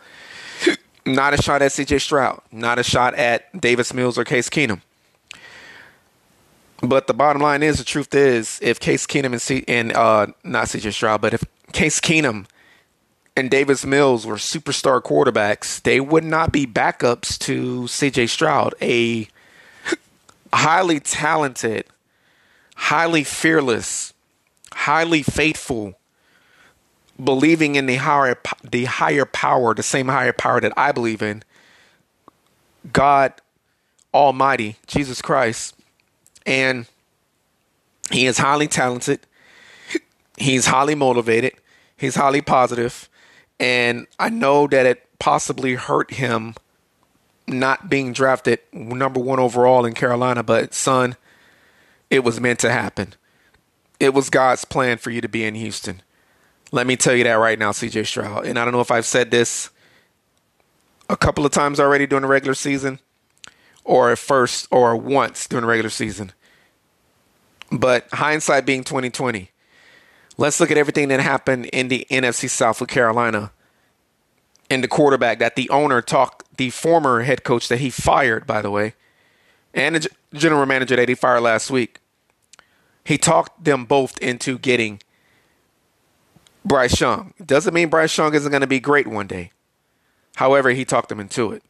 not 1.07 1.35
a 1.35 1.41
shot 1.41 1.63
at 1.63 1.71
CJ 1.71 2.01
Stroud, 2.01 2.43
not 2.53 2.79
a 2.79 2.83
shot 2.83 3.15
at 3.15 3.61
Davis 3.61 3.95
Mills 3.95 4.19
or 4.19 4.25
Case 4.25 4.51
Keenum. 4.51 4.83
But 6.83 7.07
the 7.07 7.15
bottom 7.15 7.43
line 7.43 7.63
is, 7.63 7.79
the 7.79 7.85
truth 7.85 8.15
is, 8.15 8.59
if 8.63 8.81
Case 8.81 9.07
Keenum 9.07 9.33
and 9.33 9.43
C 9.43 9.65
and 9.69 9.93
uh, 9.93 10.29
not 10.45 10.67
CJ 10.67 10.93
Stroud, 10.95 11.21
but 11.21 11.35
if 11.35 11.45
Case 11.73 12.01
Keenum 12.01 12.47
and 13.37 13.51
Davis 13.51 13.85
Mills 13.85 14.27
were 14.27 14.37
superstar 14.37 15.03
quarterbacks, 15.03 15.83
they 15.83 16.01
would 16.01 16.25
not 16.25 16.53
be 16.53 16.67
backups 16.67 17.39
to 17.41 17.83
CJ 17.83 18.31
Stroud, 18.31 18.75
a 18.81 19.29
highly 20.53 21.01
talented, 21.01 21.85
highly 22.85 23.25
fearless, 23.25 24.13
highly 24.73 25.23
faithful, 25.23 25.95
believing 27.23 27.77
in 27.77 27.87
the 27.87 27.97
higher 27.97 28.39
the 28.69 28.85
higher 28.87 29.25
power, 29.25 29.75
the 29.75 29.83
same 29.83 30.09
higher 30.09 30.33
power 30.33 30.61
that 30.61 30.73
I 30.77 30.93
believe 30.93 31.23
in, 31.23 31.43
God 32.93 33.33
Almighty, 34.13 34.77
Jesus 34.87 35.23
Christ 35.23 35.75
and 36.47 36.87
he 38.11 38.27
is 38.27 38.39
highly 38.39 38.67
talented. 38.67 39.21
He's 40.37 40.67
highly 40.67 40.95
motivated. 40.95 41.53
He's 41.97 42.15
highly 42.15 42.41
positive, 42.41 43.09
and 43.59 44.07
I 44.19 44.31
know 44.31 44.67
that 44.69 44.87
it 44.87 45.07
possibly 45.19 45.75
hurt 45.75 46.13
him 46.13 46.55
not 47.47 47.91
being 47.91 48.13
drafted 48.15 48.61
number 48.73 49.21
one 49.21 49.39
overall 49.39 49.85
in 49.85 49.93
Carolina. 49.93 50.43
But 50.43 50.73
son, 50.73 51.17
it 52.11 52.25
was 52.25 52.41
meant 52.41 52.59
to 52.61 52.71
happen. 52.71 53.15
It 53.99 54.13
was 54.13 54.29
God's 54.31 54.65
plan 54.65 54.99
for 54.99 55.11
you 55.11 55.21
to 55.21 55.29
be 55.29 55.45
in 55.45 55.55
Houston. 55.55 56.03
Let 56.73 56.87
me 56.87 56.97
tell 56.97 57.15
you 57.15 57.25
that 57.25 57.35
right 57.35 57.59
now, 57.59 57.71
CJ 57.71 58.07
Stroud. 58.07 58.47
And 58.47 58.59
I 58.59 58.65
don't 58.65 58.73
know 58.73 58.81
if 58.81 58.91
I've 58.91 59.07
said 59.07 59.31
this 59.31 59.71
a 61.09 61.17
couple 61.17 61.45
of 61.45 61.53
times 61.53 61.81
already 61.81 62.07
during 62.07 62.23
the 62.23 62.29
regular 62.29 62.55
season 62.55 63.01
or 63.85 64.15
first 64.17 64.69
or 64.71 64.97
once 64.97 65.47
during 65.49 65.63
the 65.63 65.69
regular 65.69 65.91
season. 65.91 66.33
But 67.73 68.09
hindsight 68.13 68.67
being 68.67 68.85
2020, 68.85 69.51
let's 70.37 70.61
look 70.61 70.71
at 70.71 70.79
everything 70.79 71.09
that 71.09 71.21
happened 71.21 71.67
in 71.67 71.89
the 71.89 72.07
NFC 72.11 72.49
South 72.49 72.81
with 72.81 72.91
Carolina 72.91 73.53
and 74.69 74.83
the 74.83 74.89
quarterback 74.89 75.41
that 75.41 75.57
the 75.57 75.69
owner 75.71 76.01
talked, 76.01 76.57
the 76.57 76.71
former 76.71 77.23
head 77.23 77.45
coach 77.45 77.69
that 77.69 77.81
he 77.81 77.91
fired, 77.91 78.47
by 78.47 78.63
the 78.63 78.71
way, 78.71 78.95
and 79.75 79.97
the 79.97 80.09
general 80.35 80.67
manager 80.67 80.97
that 80.97 81.09
he 81.09 81.15
fired 81.15 81.41
last 81.41 81.71
week. 81.71 82.01
He 83.05 83.19
talked 83.19 83.65
them 83.65 83.85
both 83.85 84.19
into 84.19 84.59
getting 84.59 85.01
Bryce 86.65 87.01
Young. 87.01 87.35
Doesn't 87.45 87.75
mean 87.75 87.89
Bryce 87.89 88.17
Young 88.17 88.35
isn't 88.35 88.51
going 88.51 88.61
to 88.61 88.67
be 88.67 88.81
great 88.81 89.07
one 89.07 89.27
day. 89.27 89.53
However, 90.37 90.71
he 90.71 90.85
talked 90.85 91.09
them 91.09 91.21
into 91.21 91.53
it. 91.53 91.63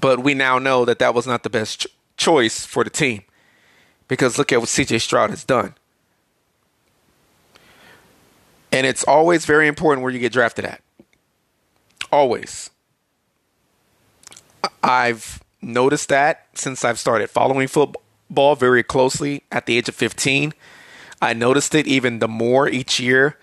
But 0.00 0.20
we 0.20 0.34
now 0.34 0.58
know 0.58 0.84
that 0.84 0.98
that 0.98 1.14
was 1.14 1.26
not 1.26 1.42
the 1.42 1.50
best 1.50 1.82
ch- 1.82 1.86
choice 2.16 2.64
for 2.64 2.82
the 2.82 2.90
team 2.90 3.22
because 4.08 4.38
look 4.38 4.52
at 4.52 4.60
what 4.60 4.68
CJ 4.68 5.00
Stroud 5.00 5.30
has 5.30 5.44
done. 5.44 5.74
And 8.72 8.86
it's 8.86 9.04
always 9.04 9.46
very 9.46 9.68
important 9.68 10.02
where 10.02 10.12
you 10.12 10.18
get 10.18 10.32
drafted 10.32 10.64
at. 10.64 10.82
Always. 12.10 12.70
I've 14.82 15.43
noticed 15.64 16.08
that 16.10 16.46
since 16.54 16.84
I've 16.84 16.98
started 16.98 17.30
following 17.30 17.68
football 17.68 18.54
very 18.56 18.82
closely 18.82 19.42
at 19.50 19.66
the 19.66 19.76
age 19.76 19.88
of 19.88 19.94
15. 19.94 20.52
I 21.20 21.32
noticed 21.32 21.74
it 21.74 21.86
even 21.86 22.18
the 22.18 22.28
more 22.28 22.68
each 22.68 23.00
year. 23.00 23.38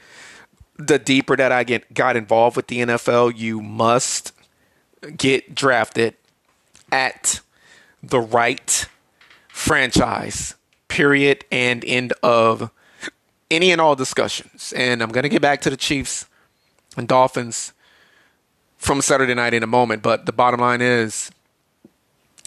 The 0.78 1.00
deeper 1.00 1.36
that 1.36 1.52
I 1.52 1.64
get 1.64 1.94
got 1.94 2.16
involved 2.16 2.56
with 2.56 2.68
the 2.68 2.80
NFL, 2.80 3.38
you 3.38 3.62
must 3.62 4.34
get 5.18 5.56
drafted 5.56 6.16
at 6.92 7.42
the 8.04 8.20
right 8.20 8.88
franchise, 9.48 10.56
period, 10.88 11.46
and 11.52 11.84
end 11.86 12.14
of 12.24 12.72
any 13.50 13.72
and 13.72 13.82
all 13.82 13.96
discussions. 13.96 14.74
And 14.76 15.02
I'm 15.02 15.10
going 15.10 15.24
to 15.24 15.30
get 15.30 15.42
back 15.42 15.62
to 15.62 15.70
the 15.70 15.78
Chiefs 15.78 16.26
and 16.98 17.08
Dolphins 17.08 17.74
from 18.78 19.02
Saturday 19.02 19.34
night 19.34 19.54
in 19.54 19.64
a 19.64 19.68
moment. 19.68 20.02
But 20.02 20.26
the 20.26 20.34
bottom 20.34 20.60
line 20.60 20.82
is 20.82 21.32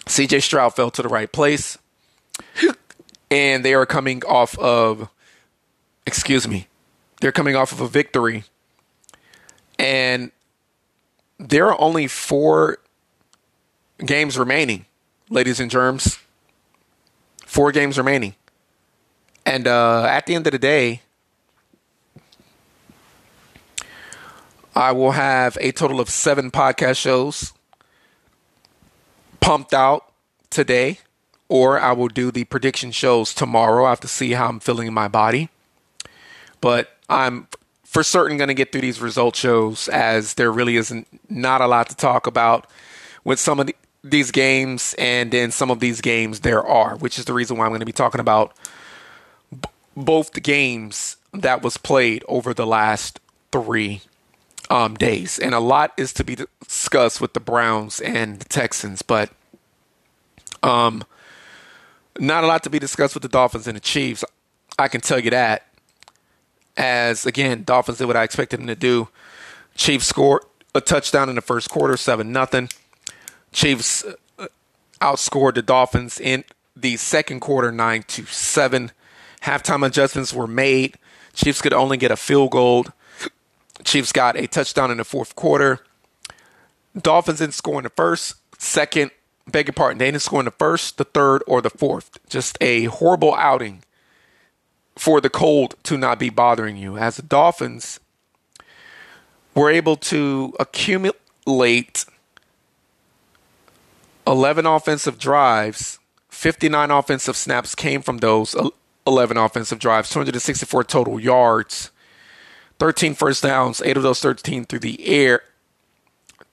CJ 0.05 0.43
Stroud 0.43 0.75
fell 0.75 0.91
to 0.91 1.01
the 1.01 1.09
right 1.09 1.31
place. 1.31 1.77
And 3.31 3.65
they 3.65 3.73
are 3.73 3.85
coming 3.85 4.23
off 4.25 4.57
of, 4.59 5.09
excuse 6.05 6.47
me, 6.47 6.67
they're 7.21 7.31
coming 7.31 7.55
off 7.55 7.71
of 7.71 7.81
a 7.81 7.87
victory. 7.87 8.43
And 9.79 10.31
there 11.39 11.67
are 11.67 11.81
only 11.81 12.07
four 12.07 12.77
games 14.05 14.37
remaining, 14.37 14.85
ladies 15.29 15.59
and 15.59 15.71
germs. 15.71 16.19
Four 17.45 17.71
games 17.71 17.97
remaining. 17.97 18.35
And 19.45 19.67
uh, 19.67 20.05
at 20.05 20.25
the 20.25 20.35
end 20.35 20.47
of 20.47 20.51
the 20.51 20.59
day, 20.59 21.01
I 24.75 24.91
will 24.91 25.11
have 25.11 25.57
a 25.61 25.71
total 25.71 25.99
of 25.99 26.09
seven 26.09 26.51
podcast 26.51 26.97
shows 26.97 27.53
pumped 29.45 29.75
out 29.75 30.11
today, 30.49 30.97
or 31.49 31.79
I 31.79 31.91
will 31.91 32.07
do 32.07 32.31
the 32.31 32.45
prediction 32.45 32.91
shows 32.91 33.31
tomorrow. 33.31 33.85
I 33.85 33.91
have 33.91 33.99
to 33.99 34.07
see 34.07 34.31
how 34.31 34.47
I'm 34.47 34.59
feeling 34.59 34.87
in 34.87 34.93
my 34.93 35.07
body. 35.07 35.49
But 36.61 36.89
I'm 37.09 37.47
for 37.83 38.01
certain 38.01 38.37
going 38.37 38.47
to 38.47 38.55
get 38.55 38.71
through 38.71 38.81
these 38.81 38.99
result 38.99 39.35
shows 39.35 39.87
as 39.89 40.33
there 40.33 40.51
really 40.51 40.77
isn't 40.77 41.07
not 41.29 41.61
a 41.61 41.67
lot 41.67 41.89
to 41.89 41.95
talk 41.95 42.25
about 42.25 42.67
with 43.23 43.39
some 43.39 43.59
of 43.59 43.67
the, 43.67 43.75
these 44.03 44.31
games, 44.31 44.95
and 44.97 45.29
then 45.29 45.51
some 45.51 45.69
of 45.69 45.79
these 45.79 46.01
games 46.01 46.39
there 46.39 46.65
are, 46.65 46.95
which 46.95 47.19
is 47.19 47.25
the 47.25 47.33
reason 47.33 47.55
why 47.55 47.65
I'm 47.65 47.71
going 47.71 47.81
to 47.81 47.85
be 47.85 47.91
talking 47.91 48.19
about 48.19 48.55
b- 49.51 49.69
both 49.95 50.33
the 50.33 50.41
games 50.41 51.17
that 51.33 51.61
was 51.61 51.77
played 51.77 52.23
over 52.27 52.51
the 52.51 52.65
last 52.65 53.19
three 53.51 54.01
um, 54.69 54.95
days, 54.95 55.39
and 55.39 55.53
a 55.53 55.59
lot 55.59 55.93
is 55.97 56.13
to 56.13 56.23
be 56.23 56.35
discussed 56.35 57.21
with 57.21 57.33
the 57.33 57.39
Browns 57.39 57.99
and 57.99 58.39
the 58.39 58.45
Texans, 58.45 59.01
but 59.01 59.29
um, 60.63 61.03
not 62.19 62.43
a 62.43 62.47
lot 62.47 62.63
to 62.63 62.69
be 62.69 62.79
discussed 62.79 63.13
with 63.13 63.23
the 63.23 63.29
Dolphins 63.29 63.67
and 63.67 63.75
the 63.75 63.81
Chiefs. 63.81 64.23
I 64.77 64.87
can 64.87 65.01
tell 65.01 65.19
you 65.19 65.29
that. 65.29 65.67
As 66.77 67.25
again, 67.25 67.63
Dolphins 67.63 67.99
did 67.99 68.05
what 68.05 68.17
I 68.17 68.23
expected 68.23 68.59
them 68.59 68.67
to 68.67 68.75
do. 68.75 69.07
Chiefs 69.75 70.07
scored 70.07 70.43
a 70.73 70.81
touchdown 70.81 71.29
in 71.29 71.35
the 71.35 71.41
first 71.41 71.69
quarter, 71.69 71.95
seven 71.95 72.31
nothing. 72.31 72.69
Chiefs 73.53 74.03
uh, 74.37 74.47
outscored 74.99 75.55
the 75.55 75.61
Dolphins 75.61 76.19
in 76.19 76.43
the 76.75 76.97
second 76.97 77.39
quarter, 77.39 77.71
nine 77.71 78.03
to 78.03 78.25
seven. 78.25 78.91
Halftime 79.43 79.85
adjustments 79.85 80.33
were 80.33 80.47
made. 80.47 80.97
Chiefs 81.33 81.61
could 81.61 81.73
only 81.73 81.97
get 81.97 82.11
a 82.11 82.17
field 82.17 82.51
goal. 82.51 82.85
Chiefs 83.83 84.11
got 84.11 84.37
a 84.37 84.47
touchdown 84.47 84.91
in 84.91 84.97
the 84.97 85.03
fourth 85.03 85.35
quarter. 85.35 85.81
Dolphins 86.99 87.39
didn't 87.39 87.53
score 87.53 87.79
in 87.79 87.83
the 87.83 87.89
first, 87.89 88.35
second, 88.57 89.11
beg 89.51 89.67
your 89.67 89.73
pardon, 89.73 89.97
they 89.97 90.05
didn't 90.05 90.21
score 90.21 90.39
in 90.39 90.45
the 90.45 90.51
first, 90.51 90.97
the 90.97 91.03
third, 91.03 91.43
or 91.45 91.61
the 91.61 91.69
fourth. 91.69 92.17
Just 92.29 92.57
a 92.61 92.85
horrible 92.85 93.35
outing 93.35 93.83
for 94.95 95.19
the 95.19 95.29
cold 95.29 95.75
to 95.83 95.97
not 95.97 96.19
be 96.19 96.29
bothering 96.29 96.77
you. 96.77 96.97
As 96.97 97.17
the 97.17 97.21
Dolphins 97.21 97.99
were 99.53 99.69
able 99.69 99.97
to 99.97 100.53
accumulate 100.59 102.05
11 104.25 104.65
offensive 104.65 105.19
drives, 105.19 105.99
59 106.29 106.91
offensive 106.91 107.35
snaps 107.35 107.75
came 107.75 108.01
from 108.01 108.19
those 108.19 108.55
11 109.05 109.37
offensive 109.37 109.79
drives, 109.79 110.09
264 110.09 110.83
total 110.85 111.19
yards, 111.19 111.91
13 112.79 113.13
first 113.13 113.43
downs, 113.43 113.81
8 113.83 113.97
of 113.97 114.03
those 114.03 114.19
13 114.19 114.65
through 114.65 114.79
the 114.79 115.07
air. 115.07 115.41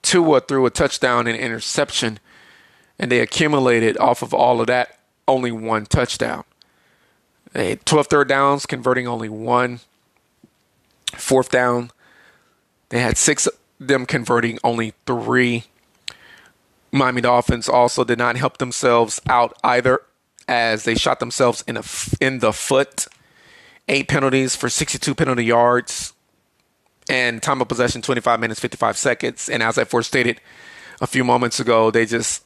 Tua 0.01 0.41
threw 0.41 0.65
a 0.65 0.69
touchdown 0.69 1.27
and 1.27 1.37
interception, 1.37 2.19
and 2.99 3.11
they 3.11 3.19
accumulated 3.19 3.97
off 3.97 4.21
of 4.21 4.33
all 4.33 4.61
of 4.61 4.67
that 4.67 4.99
only 5.27 5.51
one 5.51 5.85
touchdown. 5.85 6.43
They 7.53 7.75
12 7.75 8.07
third 8.07 8.27
downs, 8.27 8.65
converting 8.65 9.07
only 9.07 9.29
one. 9.29 9.79
Fourth 11.15 11.51
down, 11.51 11.91
They 12.89 12.99
had 12.99 13.17
six 13.17 13.45
of 13.47 13.53
them 13.79 14.05
converting, 14.05 14.57
only 14.63 14.93
three. 15.05 15.65
Miami 16.91 17.21
Dolphins 17.21 17.69
also 17.69 18.03
did 18.03 18.17
not 18.17 18.35
help 18.35 18.57
themselves 18.57 19.21
out 19.27 19.55
either, 19.63 20.01
as 20.47 20.83
they 20.83 20.95
shot 20.95 21.19
themselves 21.19 21.63
in 21.67 21.77
a 21.77 21.83
in 22.19 22.39
the 22.39 22.53
foot. 22.53 23.07
Eight 23.87 24.07
penalties 24.07 24.55
for 24.55 24.69
62 24.69 25.13
penalty 25.13 25.45
yards, 25.45 26.12
and 27.09 27.41
time 27.41 27.61
of 27.61 27.67
possession 27.67 28.01
25 28.01 28.39
minutes 28.39 28.59
55 28.59 28.97
seconds. 28.97 29.49
And 29.49 29.61
as 29.61 29.77
I 29.77 29.83
first 29.83 30.09
stated 30.09 30.39
a 31.01 31.07
few 31.07 31.23
moments 31.23 31.59
ago, 31.59 31.91
they 31.91 32.05
just 32.05 32.43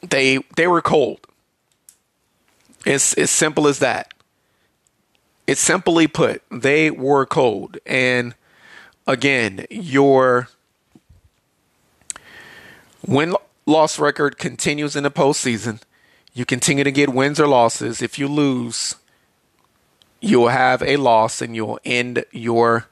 they 0.00 0.38
they 0.56 0.66
were 0.66 0.82
cold. 0.82 1.26
It's 2.84 3.14
as 3.14 3.30
simple 3.30 3.66
as 3.66 3.80
that. 3.80 4.14
It's 5.46 5.60
simply 5.60 6.08
put, 6.08 6.42
they 6.50 6.90
were 6.90 7.24
cold. 7.24 7.78
And 7.86 8.34
again, 9.06 9.66
your 9.70 10.48
win 13.06 13.34
loss 13.64 13.98
record 13.98 14.38
continues 14.38 14.96
in 14.96 15.04
the 15.04 15.10
postseason. 15.10 15.80
You 16.34 16.44
continue 16.44 16.84
to 16.84 16.92
get 16.92 17.10
wins 17.10 17.40
or 17.40 17.46
losses. 17.46 18.02
If 18.02 18.18
you 18.18 18.28
lose, 18.28 18.96
you'll 20.20 20.48
have 20.48 20.82
a 20.82 20.96
loss 20.96 21.40
and 21.40 21.54
you'll 21.54 21.80
end 21.84 22.24
your 22.32 22.88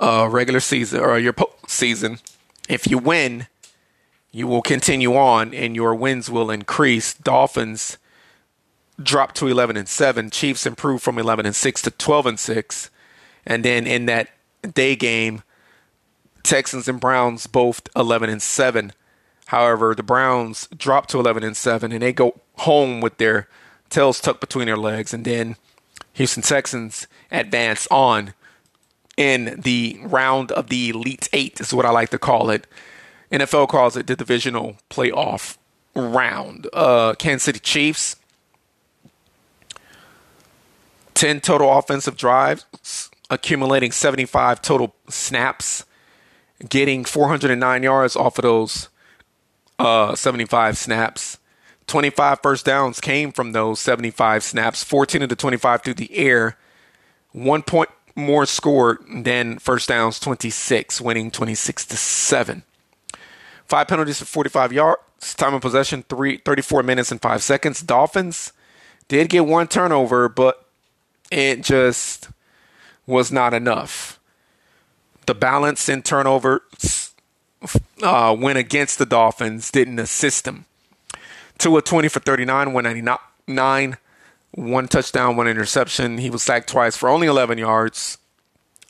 uh, 0.00 0.28
regular 0.30 0.60
season 0.60 1.00
or 1.00 1.18
your 1.18 1.32
postseason. 1.32 2.20
If 2.68 2.86
you 2.86 2.98
win, 2.98 3.46
you 4.30 4.46
will 4.46 4.62
continue 4.62 5.16
on 5.16 5.54
and 5.54 5.74
your 5.74 5.94
wins 5.94 6.30
will 6.30 6.50
increase. 6.50 7.14
Dolphins 7.14 7.98
drop 9.02 9.32
to 9.34 9.46
11 9.46 9.76
and 9.76 9.88
7. 9.88 10.30
Chiefs 10.30 10.66
improve 10.66 11.02
from 11.02 11.18
11 11.18 11.46
and 11.46 11.54
6 11.54 11.82
to 11.82 11.90
12 11.90 12.26
and 12.26 12.40
6. 12.40 12.90
And 13.46 13.64
then 13.64 13.86
in 13.86 14.06
that 14.06 14.28
day 14.74 14.96
game, 14.96 15.42
Texans 16.42 16.88
and 16.88 17.00
Browns 17.00 17.46
both 17.46 17.82
11 17.96 18.30
and 18.30 18.42
7. 18.42 18.92
However, 19.46 19.94
the 19.94 20.02
Browns 20.02 20.68
drop 20.76 21.06
to 21.08 21.20
11 21.20 21.42
and 21.42 21.56
7 21.56 21.90
and 21.92 22.02
they 22.02 22.12
go 22.12 22.40
home 22.58 23.00
with 23.00 23.16
their 23.18 23.48
tails 23.88 24.20
tucked 24.20 24.40
between 24.40 24.66
their 24.66 24.76
legs 24.76 25.14
and 25.14 25.24
then 25.24 25.56
Houston 26.14 26.42
Texans 26.42 27.06
advance 27.30 27.86
on 27.90 28.34
in 29.18 29.60
the 29.60 29.98
round 30.04 30.52
of 30.52 30.68
the 30.68 30.90
Elite 30.90 31.28
8 31.32 31.60
is 31.60 31.74
what 31.74 31.84
I 31.84 31.90
like 31.90 32.10
to 32.10 32.18
call 32.20 32.50
it. 32.50 32.68
NFL 33.32 33.68
calls 33.68 33.96
it 33.96 34.06
the 34.06 34.14
divisional 34.14 34.76
playoff 34.88 35.58
round. 35.94 36.68
Uh, 36.72 37.14
Kansas 37.18 37.42
City 37.42 37.58
Chiefs 37.58 38.14
10 41.14 41.40
total 41.40 41.76
offensive 41.76 42.16
drives, 42.16 43.10
accumulating 43.28 43.90
75 43.90 44.62
total 44.62 44.94
snaps, 45.08 45.84
getting 46.68 47.04
409 47.04 47.82
yards 47.82 48.14
off 48.14 48.38
of 48.38 48.42
those 48.42 48.88
uh, 49.80 50.14
75 50.14 50.78
snaps. 50.78 51.38
25 51.88 52.38
first 52.40 52.64
downs 52.64 53.00
came 53.00 53.32
from 53.32 53.50
those 53.50 53.80
75 53.80 54.44
snaps, 54.44 54.84
14 54.84 55.22
of 55.22 55.28
the 55.28 55.34
25 55.34 55.82
through 55.82 55.94
the 55.94 56.16
air. 56.16 56.56
One 57.32 57.62
point 57.62 57.90
more 58.18 58.44
scored 58.44 58.98
than 59.08 59.58
first 59.58 59.88
downs, 59.88 60.18
26, 60.18 61.00
winning 61.00 61.30
26 61.30 61.86
to 61.86 61.96
7. 61.96 62.64
Five 63.64 63.88
penalties 63.88 64.18
for 64.18 64.24
45 64.24 64.72
yards. 64.72 65.34
Time 65.36 65.54
of 65.54 65.62
possession, 65.62 66.04
three, 66.08 66.38
34 66.38 66.82
minutes 66.82 67.12
and 67.12 67.22
5 67.22 67.42
seconds. 67.42 67.80
Dolphins 67.80 68.52
did 69.06 69.28
get 69.28 69.46
one 69.46 69.68
turnover, 69.68 70.28
but 70.28 70.66
it 71.30 71.62
just 71.62 72.28
was 73.06 73.30
not 73.30 73.54
enough. 73.54 74.18
The 75.26 75.34
balance 75.34 75.88
in 75.88 76.02
turnovers 76.02 77.12
uh, 78.02 78.36
went 78.38 78.58
against 78.58 78.98
the 78.98 79.06
Dolphins, 79.06 79.70
didn't 79.70 79.98
assist 79.98 80.44
them. 80.44 80.64
Tua 81.58 81.82
20 81.82 82.08
for 82.08 82.20
39, 82.20 82.72
199, 82.72 83.96
one 84.52 84.88
touchdown, 84.88 85.36
one 85.36 85.48
interception. 85.48 86.18
He 86.18 86.30
was 86.30 86.42
sacked 86.42 86.68
twice 86.68 86.96
for 86.96 87.08
only 87.08 87.26
11 87.26 87.58
yards, 87.58 88.18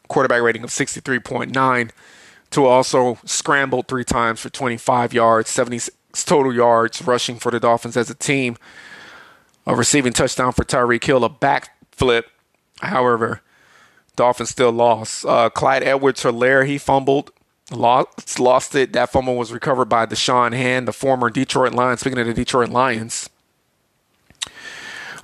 quarterback 0.08 0.42
rating 0.42 0.64
of 0.64 0.70
63.9. 0.70 1.90
Tua 2.50 2.68
also 2.68 3.18
scrambled 3.24 3.88
three 3.88 4.04
times 4.04 4.40
for 4.40 4.48
25 4.48 5.12
yards, 5.12 5.50
76 5.50 6.24
total 6.24 6.54
yards 6.54 7.02
rushing 7.02 7.38
for 7.38 7.50
the 7.50 7.60
Dolphins 7.60 7.96
as 7.96 8.08
a 8.08 8.14
team. 8.14 8.56
A 9.66 9.76
receiving 9.76 10.14
touchdown 10.14 10.52
for 10.52 10.64
Tyreek 10.64 11.04
Hill, 11.04 11.24
a 11.24 11.28
backflip 11.28 12.24
However, 12.80 13.40
Dolphins 14.16 14.50
still 14.50 14.72
lost. 14.72 15.24
Uh, 15.24 15.50
Clyde 15.50 15.82
Edwards 15.82 16.22
Helaire, 16.22 16.66
he 16.66 16.78
fumbled, 16.78 17.30
lost, 17.70 18.38
lost 18.38 18.74
it. 18.74 18.92
That 18.92 19.10
fumble 19.10 19.36
was 19.36 19.52
recovered 19.52 19.86
by 19.86 20.06
Da'Shawn 20.06 20.52
Hand, 20.52 20.88
the 20.88 20.92
former 20.92 21.30
Detroit 21.30 21.72
Lions. 21.72 22.00
Speaking 22.00 22.18
of 22.18 22.26
the 22.26 22.34
Detroit 22.34 22.70
Lions, 22.70 23.30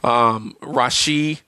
um, 0.05 0.57
Rashee 0.61 1.41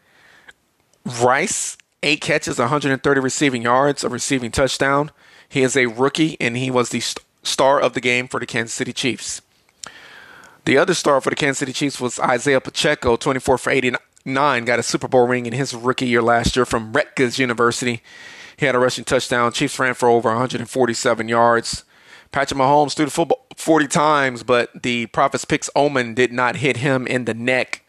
Rice, 1.05 1.77
eight 2.03 2.21
catches, 2.21 2.59
130 2.59 3.21
receiving 3.21 3.63
yards, 3.63 4.03
a 4.03 4.09
receiving 4.09 4.51
touchdown. 4.51 5.13
He 5.49 5.63
is 5.63 5.77
a 5.77 5.87
rookie, 5.87 6.37
and 6.41 6.57
he 6.57 6.71
was 6.71 6.89
the 6.89 7.01
st- 7.01 7.25
star 7.45 7.81
of 7.81 7.93
the 7.93 8.01
game 8.01 8.27
for 8.27 8.41
the 8.41 8.47
Kansas 8.47 8.75
City 8.75 8.93
Chiefs. 8.93 9.41
The 10.65 10.77
other 10.77 10.95
star 10.95 11.21
for 11.21 11.31
the 11.31 11.37
Kansas 11.37 11.61
City 11.61 11.73
Chiefs 11.73 12.01
was 12.01 12.19
Isaiah 12.19 12.61
Pacheco, 12.61 13.15
24 13.15 13.59
for 13.59 13.71
89, 13.71 14.65
got 14.65 14.81
a 14.81 14.83
Super 14.83 15.07
Bowl 15.07 15.29
ring 15.29 15.47
in 15.47 15.53
his 15.53 15.73
rookie 15.73 16.09
year 16.09 16.23
last 16.23 16.57
year 16.57 16.65
from 16.65 16.93
Rutgers 16.93 17.39
University. 17.39 18.03
He 18.57 18.67
had 18.67 18.75
a 18.75 18.81
rushing 18.81 19.05
touchdown. 19.05 19.53
Chiefs 19.53 19.79
ran 19.79 19.95
for 19.95 20.09
over 20.09 20.31
147 20.31 21.29
yards. 21.29 21.85
Patrick 22.33 22.59
Mahomes 22.59 22.97
threw 22.97 23.05
the 23.05 23.11
football 23.13 23.47
40 23.57 23.87
times, 23.87 24.43
but 24.43 24.83
the 24.83 25.07
Prophet's 25.07 25.45
Picks 25.45 25.71
Omen 25.77 26.15
did 26.15 26.33
not 26.33 26.57
hit 26.57 26.79
him 26.79 27.07
in 27.07 27.27
the 27.27 27.35
neck 27.35 27.83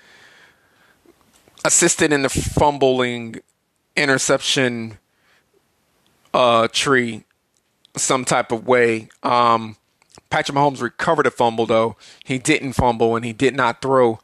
assisted 1.64 2.12
in 2.12 2.22
the 2.22 2.28
fumbling 2.28 3.40
interception 3.96 4.98
uh, 6.32 6.68
tree 6.68 7.24
some 7.96 8.24
type 8.24 8.52
of 8.52 8.66
way. 8.66 9.08
Um, 9.22 9.76
Patrick 10.30 10.56
Mahomes 10.56 10.80
recovered 10.80 11.26
a 11.26 11.30
fumble, 11.30 11.66
though. 11.66 11.96
He 12.24 12.38
didn't 12.38 12.72
fumble 12.74 13.16
and 13.16 13.24
he 13.24 13.32
did 13.32 13.54
not 13.54 13.82
throw 13.82 14.20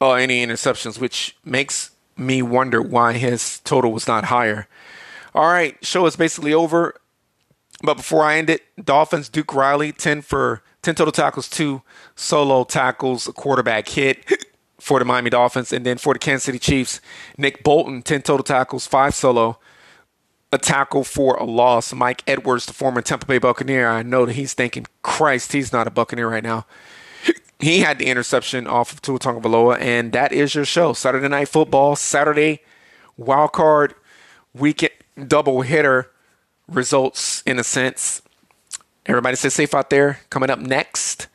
uh, 0.00 0.12
any 0.12 0.44
interceptions, 0.44 1.00
which 1.00 1.36
makes 1.44 1.90
me 2.16 2.42
wonder 2.42 2.80
why 2.80 3.14
his 3.14 3.60
total 3.60 3.92
was 3.92 4.06
not 4.06 4.26
higher. 4.26 4.68
All 5.34 5.50
right, 5.50 5.76
show 5.84 6.06
is 6.06 6.16
basically 6.16 6.54
over. 6.54 6.94
But 7.82 7.98
before 7.98 8.22
I 8.22 8.38
end 8.38 8.48
it, 8.48 8.62
Dolphins, 8.82 9.28
Duke 9.28 9.54
Riley, 9.54 9.92
10 9.92 10.22
for 10.22 10.62
10 10.82 10.94
total 10.94 11.12
tackles, 11.12 11.48
two 11.48 11.82
solo 12.14 12.64
tackles, 12.64 13.28
a 13.28 13.32
quarterback 13.32 13.88
hit 13.88 14.46
for 14.80 14.98
the 14.98 15.04
Miami 15.04 15.28
Dolphins. 15.28 15.72
And 15.72 15.84
then 15.84 15.98
for 15.98 16.14
the 16.14 16.18
Kansas 16.18 16.44
City 16.44 16.58
Chiefs, 16.58 17.00
Nick 17.36 17.62
Bolton, 17.62 18.00
10 18.02 18.22
total 18.22 18.44
tackles, 18.44 18.86
five 18.86 19.14
solo, 19.14 19.58
a 20.52 20.58
tackle 20.58 21.04
for 21.04 21.36
a 21.36 21.44
loss. 21.44 21.92
Mike 21.92 22.22
Edwards, 22.26 22.66
the 22.66 22.72
former 22.72 23.02
Tampa 23.02 23.26
Bay 23.26 23.38
Buccaneer, 23.38 23.88
I 23.88 24.02
know 24.02 24.26
that 24.26 24.34
he's 24.34 24.54
thinking, 24.54 24.86
Christ, 25.02 25.52
he's 25.52 25.72
not 25.72 25.86
a 25.86 25.90
Buccaneer 25.90 26.28
right 26.28 26.44
now. 26.44 26.66
He 27.58 27.80
had 27.80 27.98
the 27.98 28.06
interception 28.06 28.66
off 28.66 28.92
of 28.92 29.00
Tua 29.00 29.18
Tagovailoa, 29.18 29.80
and 29.80 30.12
that 30.12 30.32
is 30.32 30.54
your 30.54 30.66
show. 30.66 30.92
Saturday 30.92 31.28
Night 31.28 31.48
Football, 31.48 31.96
Saturday 31.96 32.60
wild 33.16 33.52
card 33.52 33.94
weekend 34.54 34.92
doubleheader 35.16 36.06
results 36.68 37.42
in 37.46 37.58
a 37.58 37.64
sense. 37.64 38.20
Everybody 39.06 39.36
stay 39.36 39.48
safe 39.48 39.74
out 39.74 39.88
there. 39.88 40.20
Coming 40.28 40.50
up 40.50 40.58
next, 40.58 41.28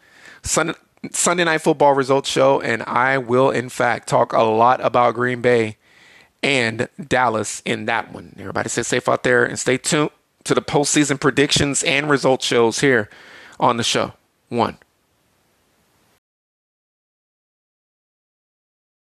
Sunday, 0.44 0.74
Sunday 1.12 1.44
Night 1.44 1.60
Football 1.60 1.96
results 1.96 2.30
show, 2.30 2.62
and 2.62 2.84
I 2.84 3.18
will, 3.18 3.50
in 3.50 3.70
fact, 3.70 4.08
talk 4.08 4.34
a 4.34 4.44
lot 4.44 4.80
about 4.84 5.16
Green 5.16 5.42
Bay 5.42 5.78
and 6.44 6.88
Dallas 7.08 7.62
in 7.66 7.86
that 7.86 8.12
one. 8.14 8.36
Everybody 8.40 8.70
stay 8.70 8.84
safe 8.84 9.08
out 9.08 9.24
there 9.24 9.44
and 9.44 9.60
stay 9.60 9.78
tuned 9.78 10.12
to 10.44 10.54
the 10.54 10.62
postseason 10.62 11.20
predictions 11.20 11.84
and 11.84 12.10
result 12.10 12.42
shows 12.42 12.80
here 12.80 13.10
on 13.60 13.78
the 13.78 13.84
show. 13.84 14.14
One. 14.50 14.78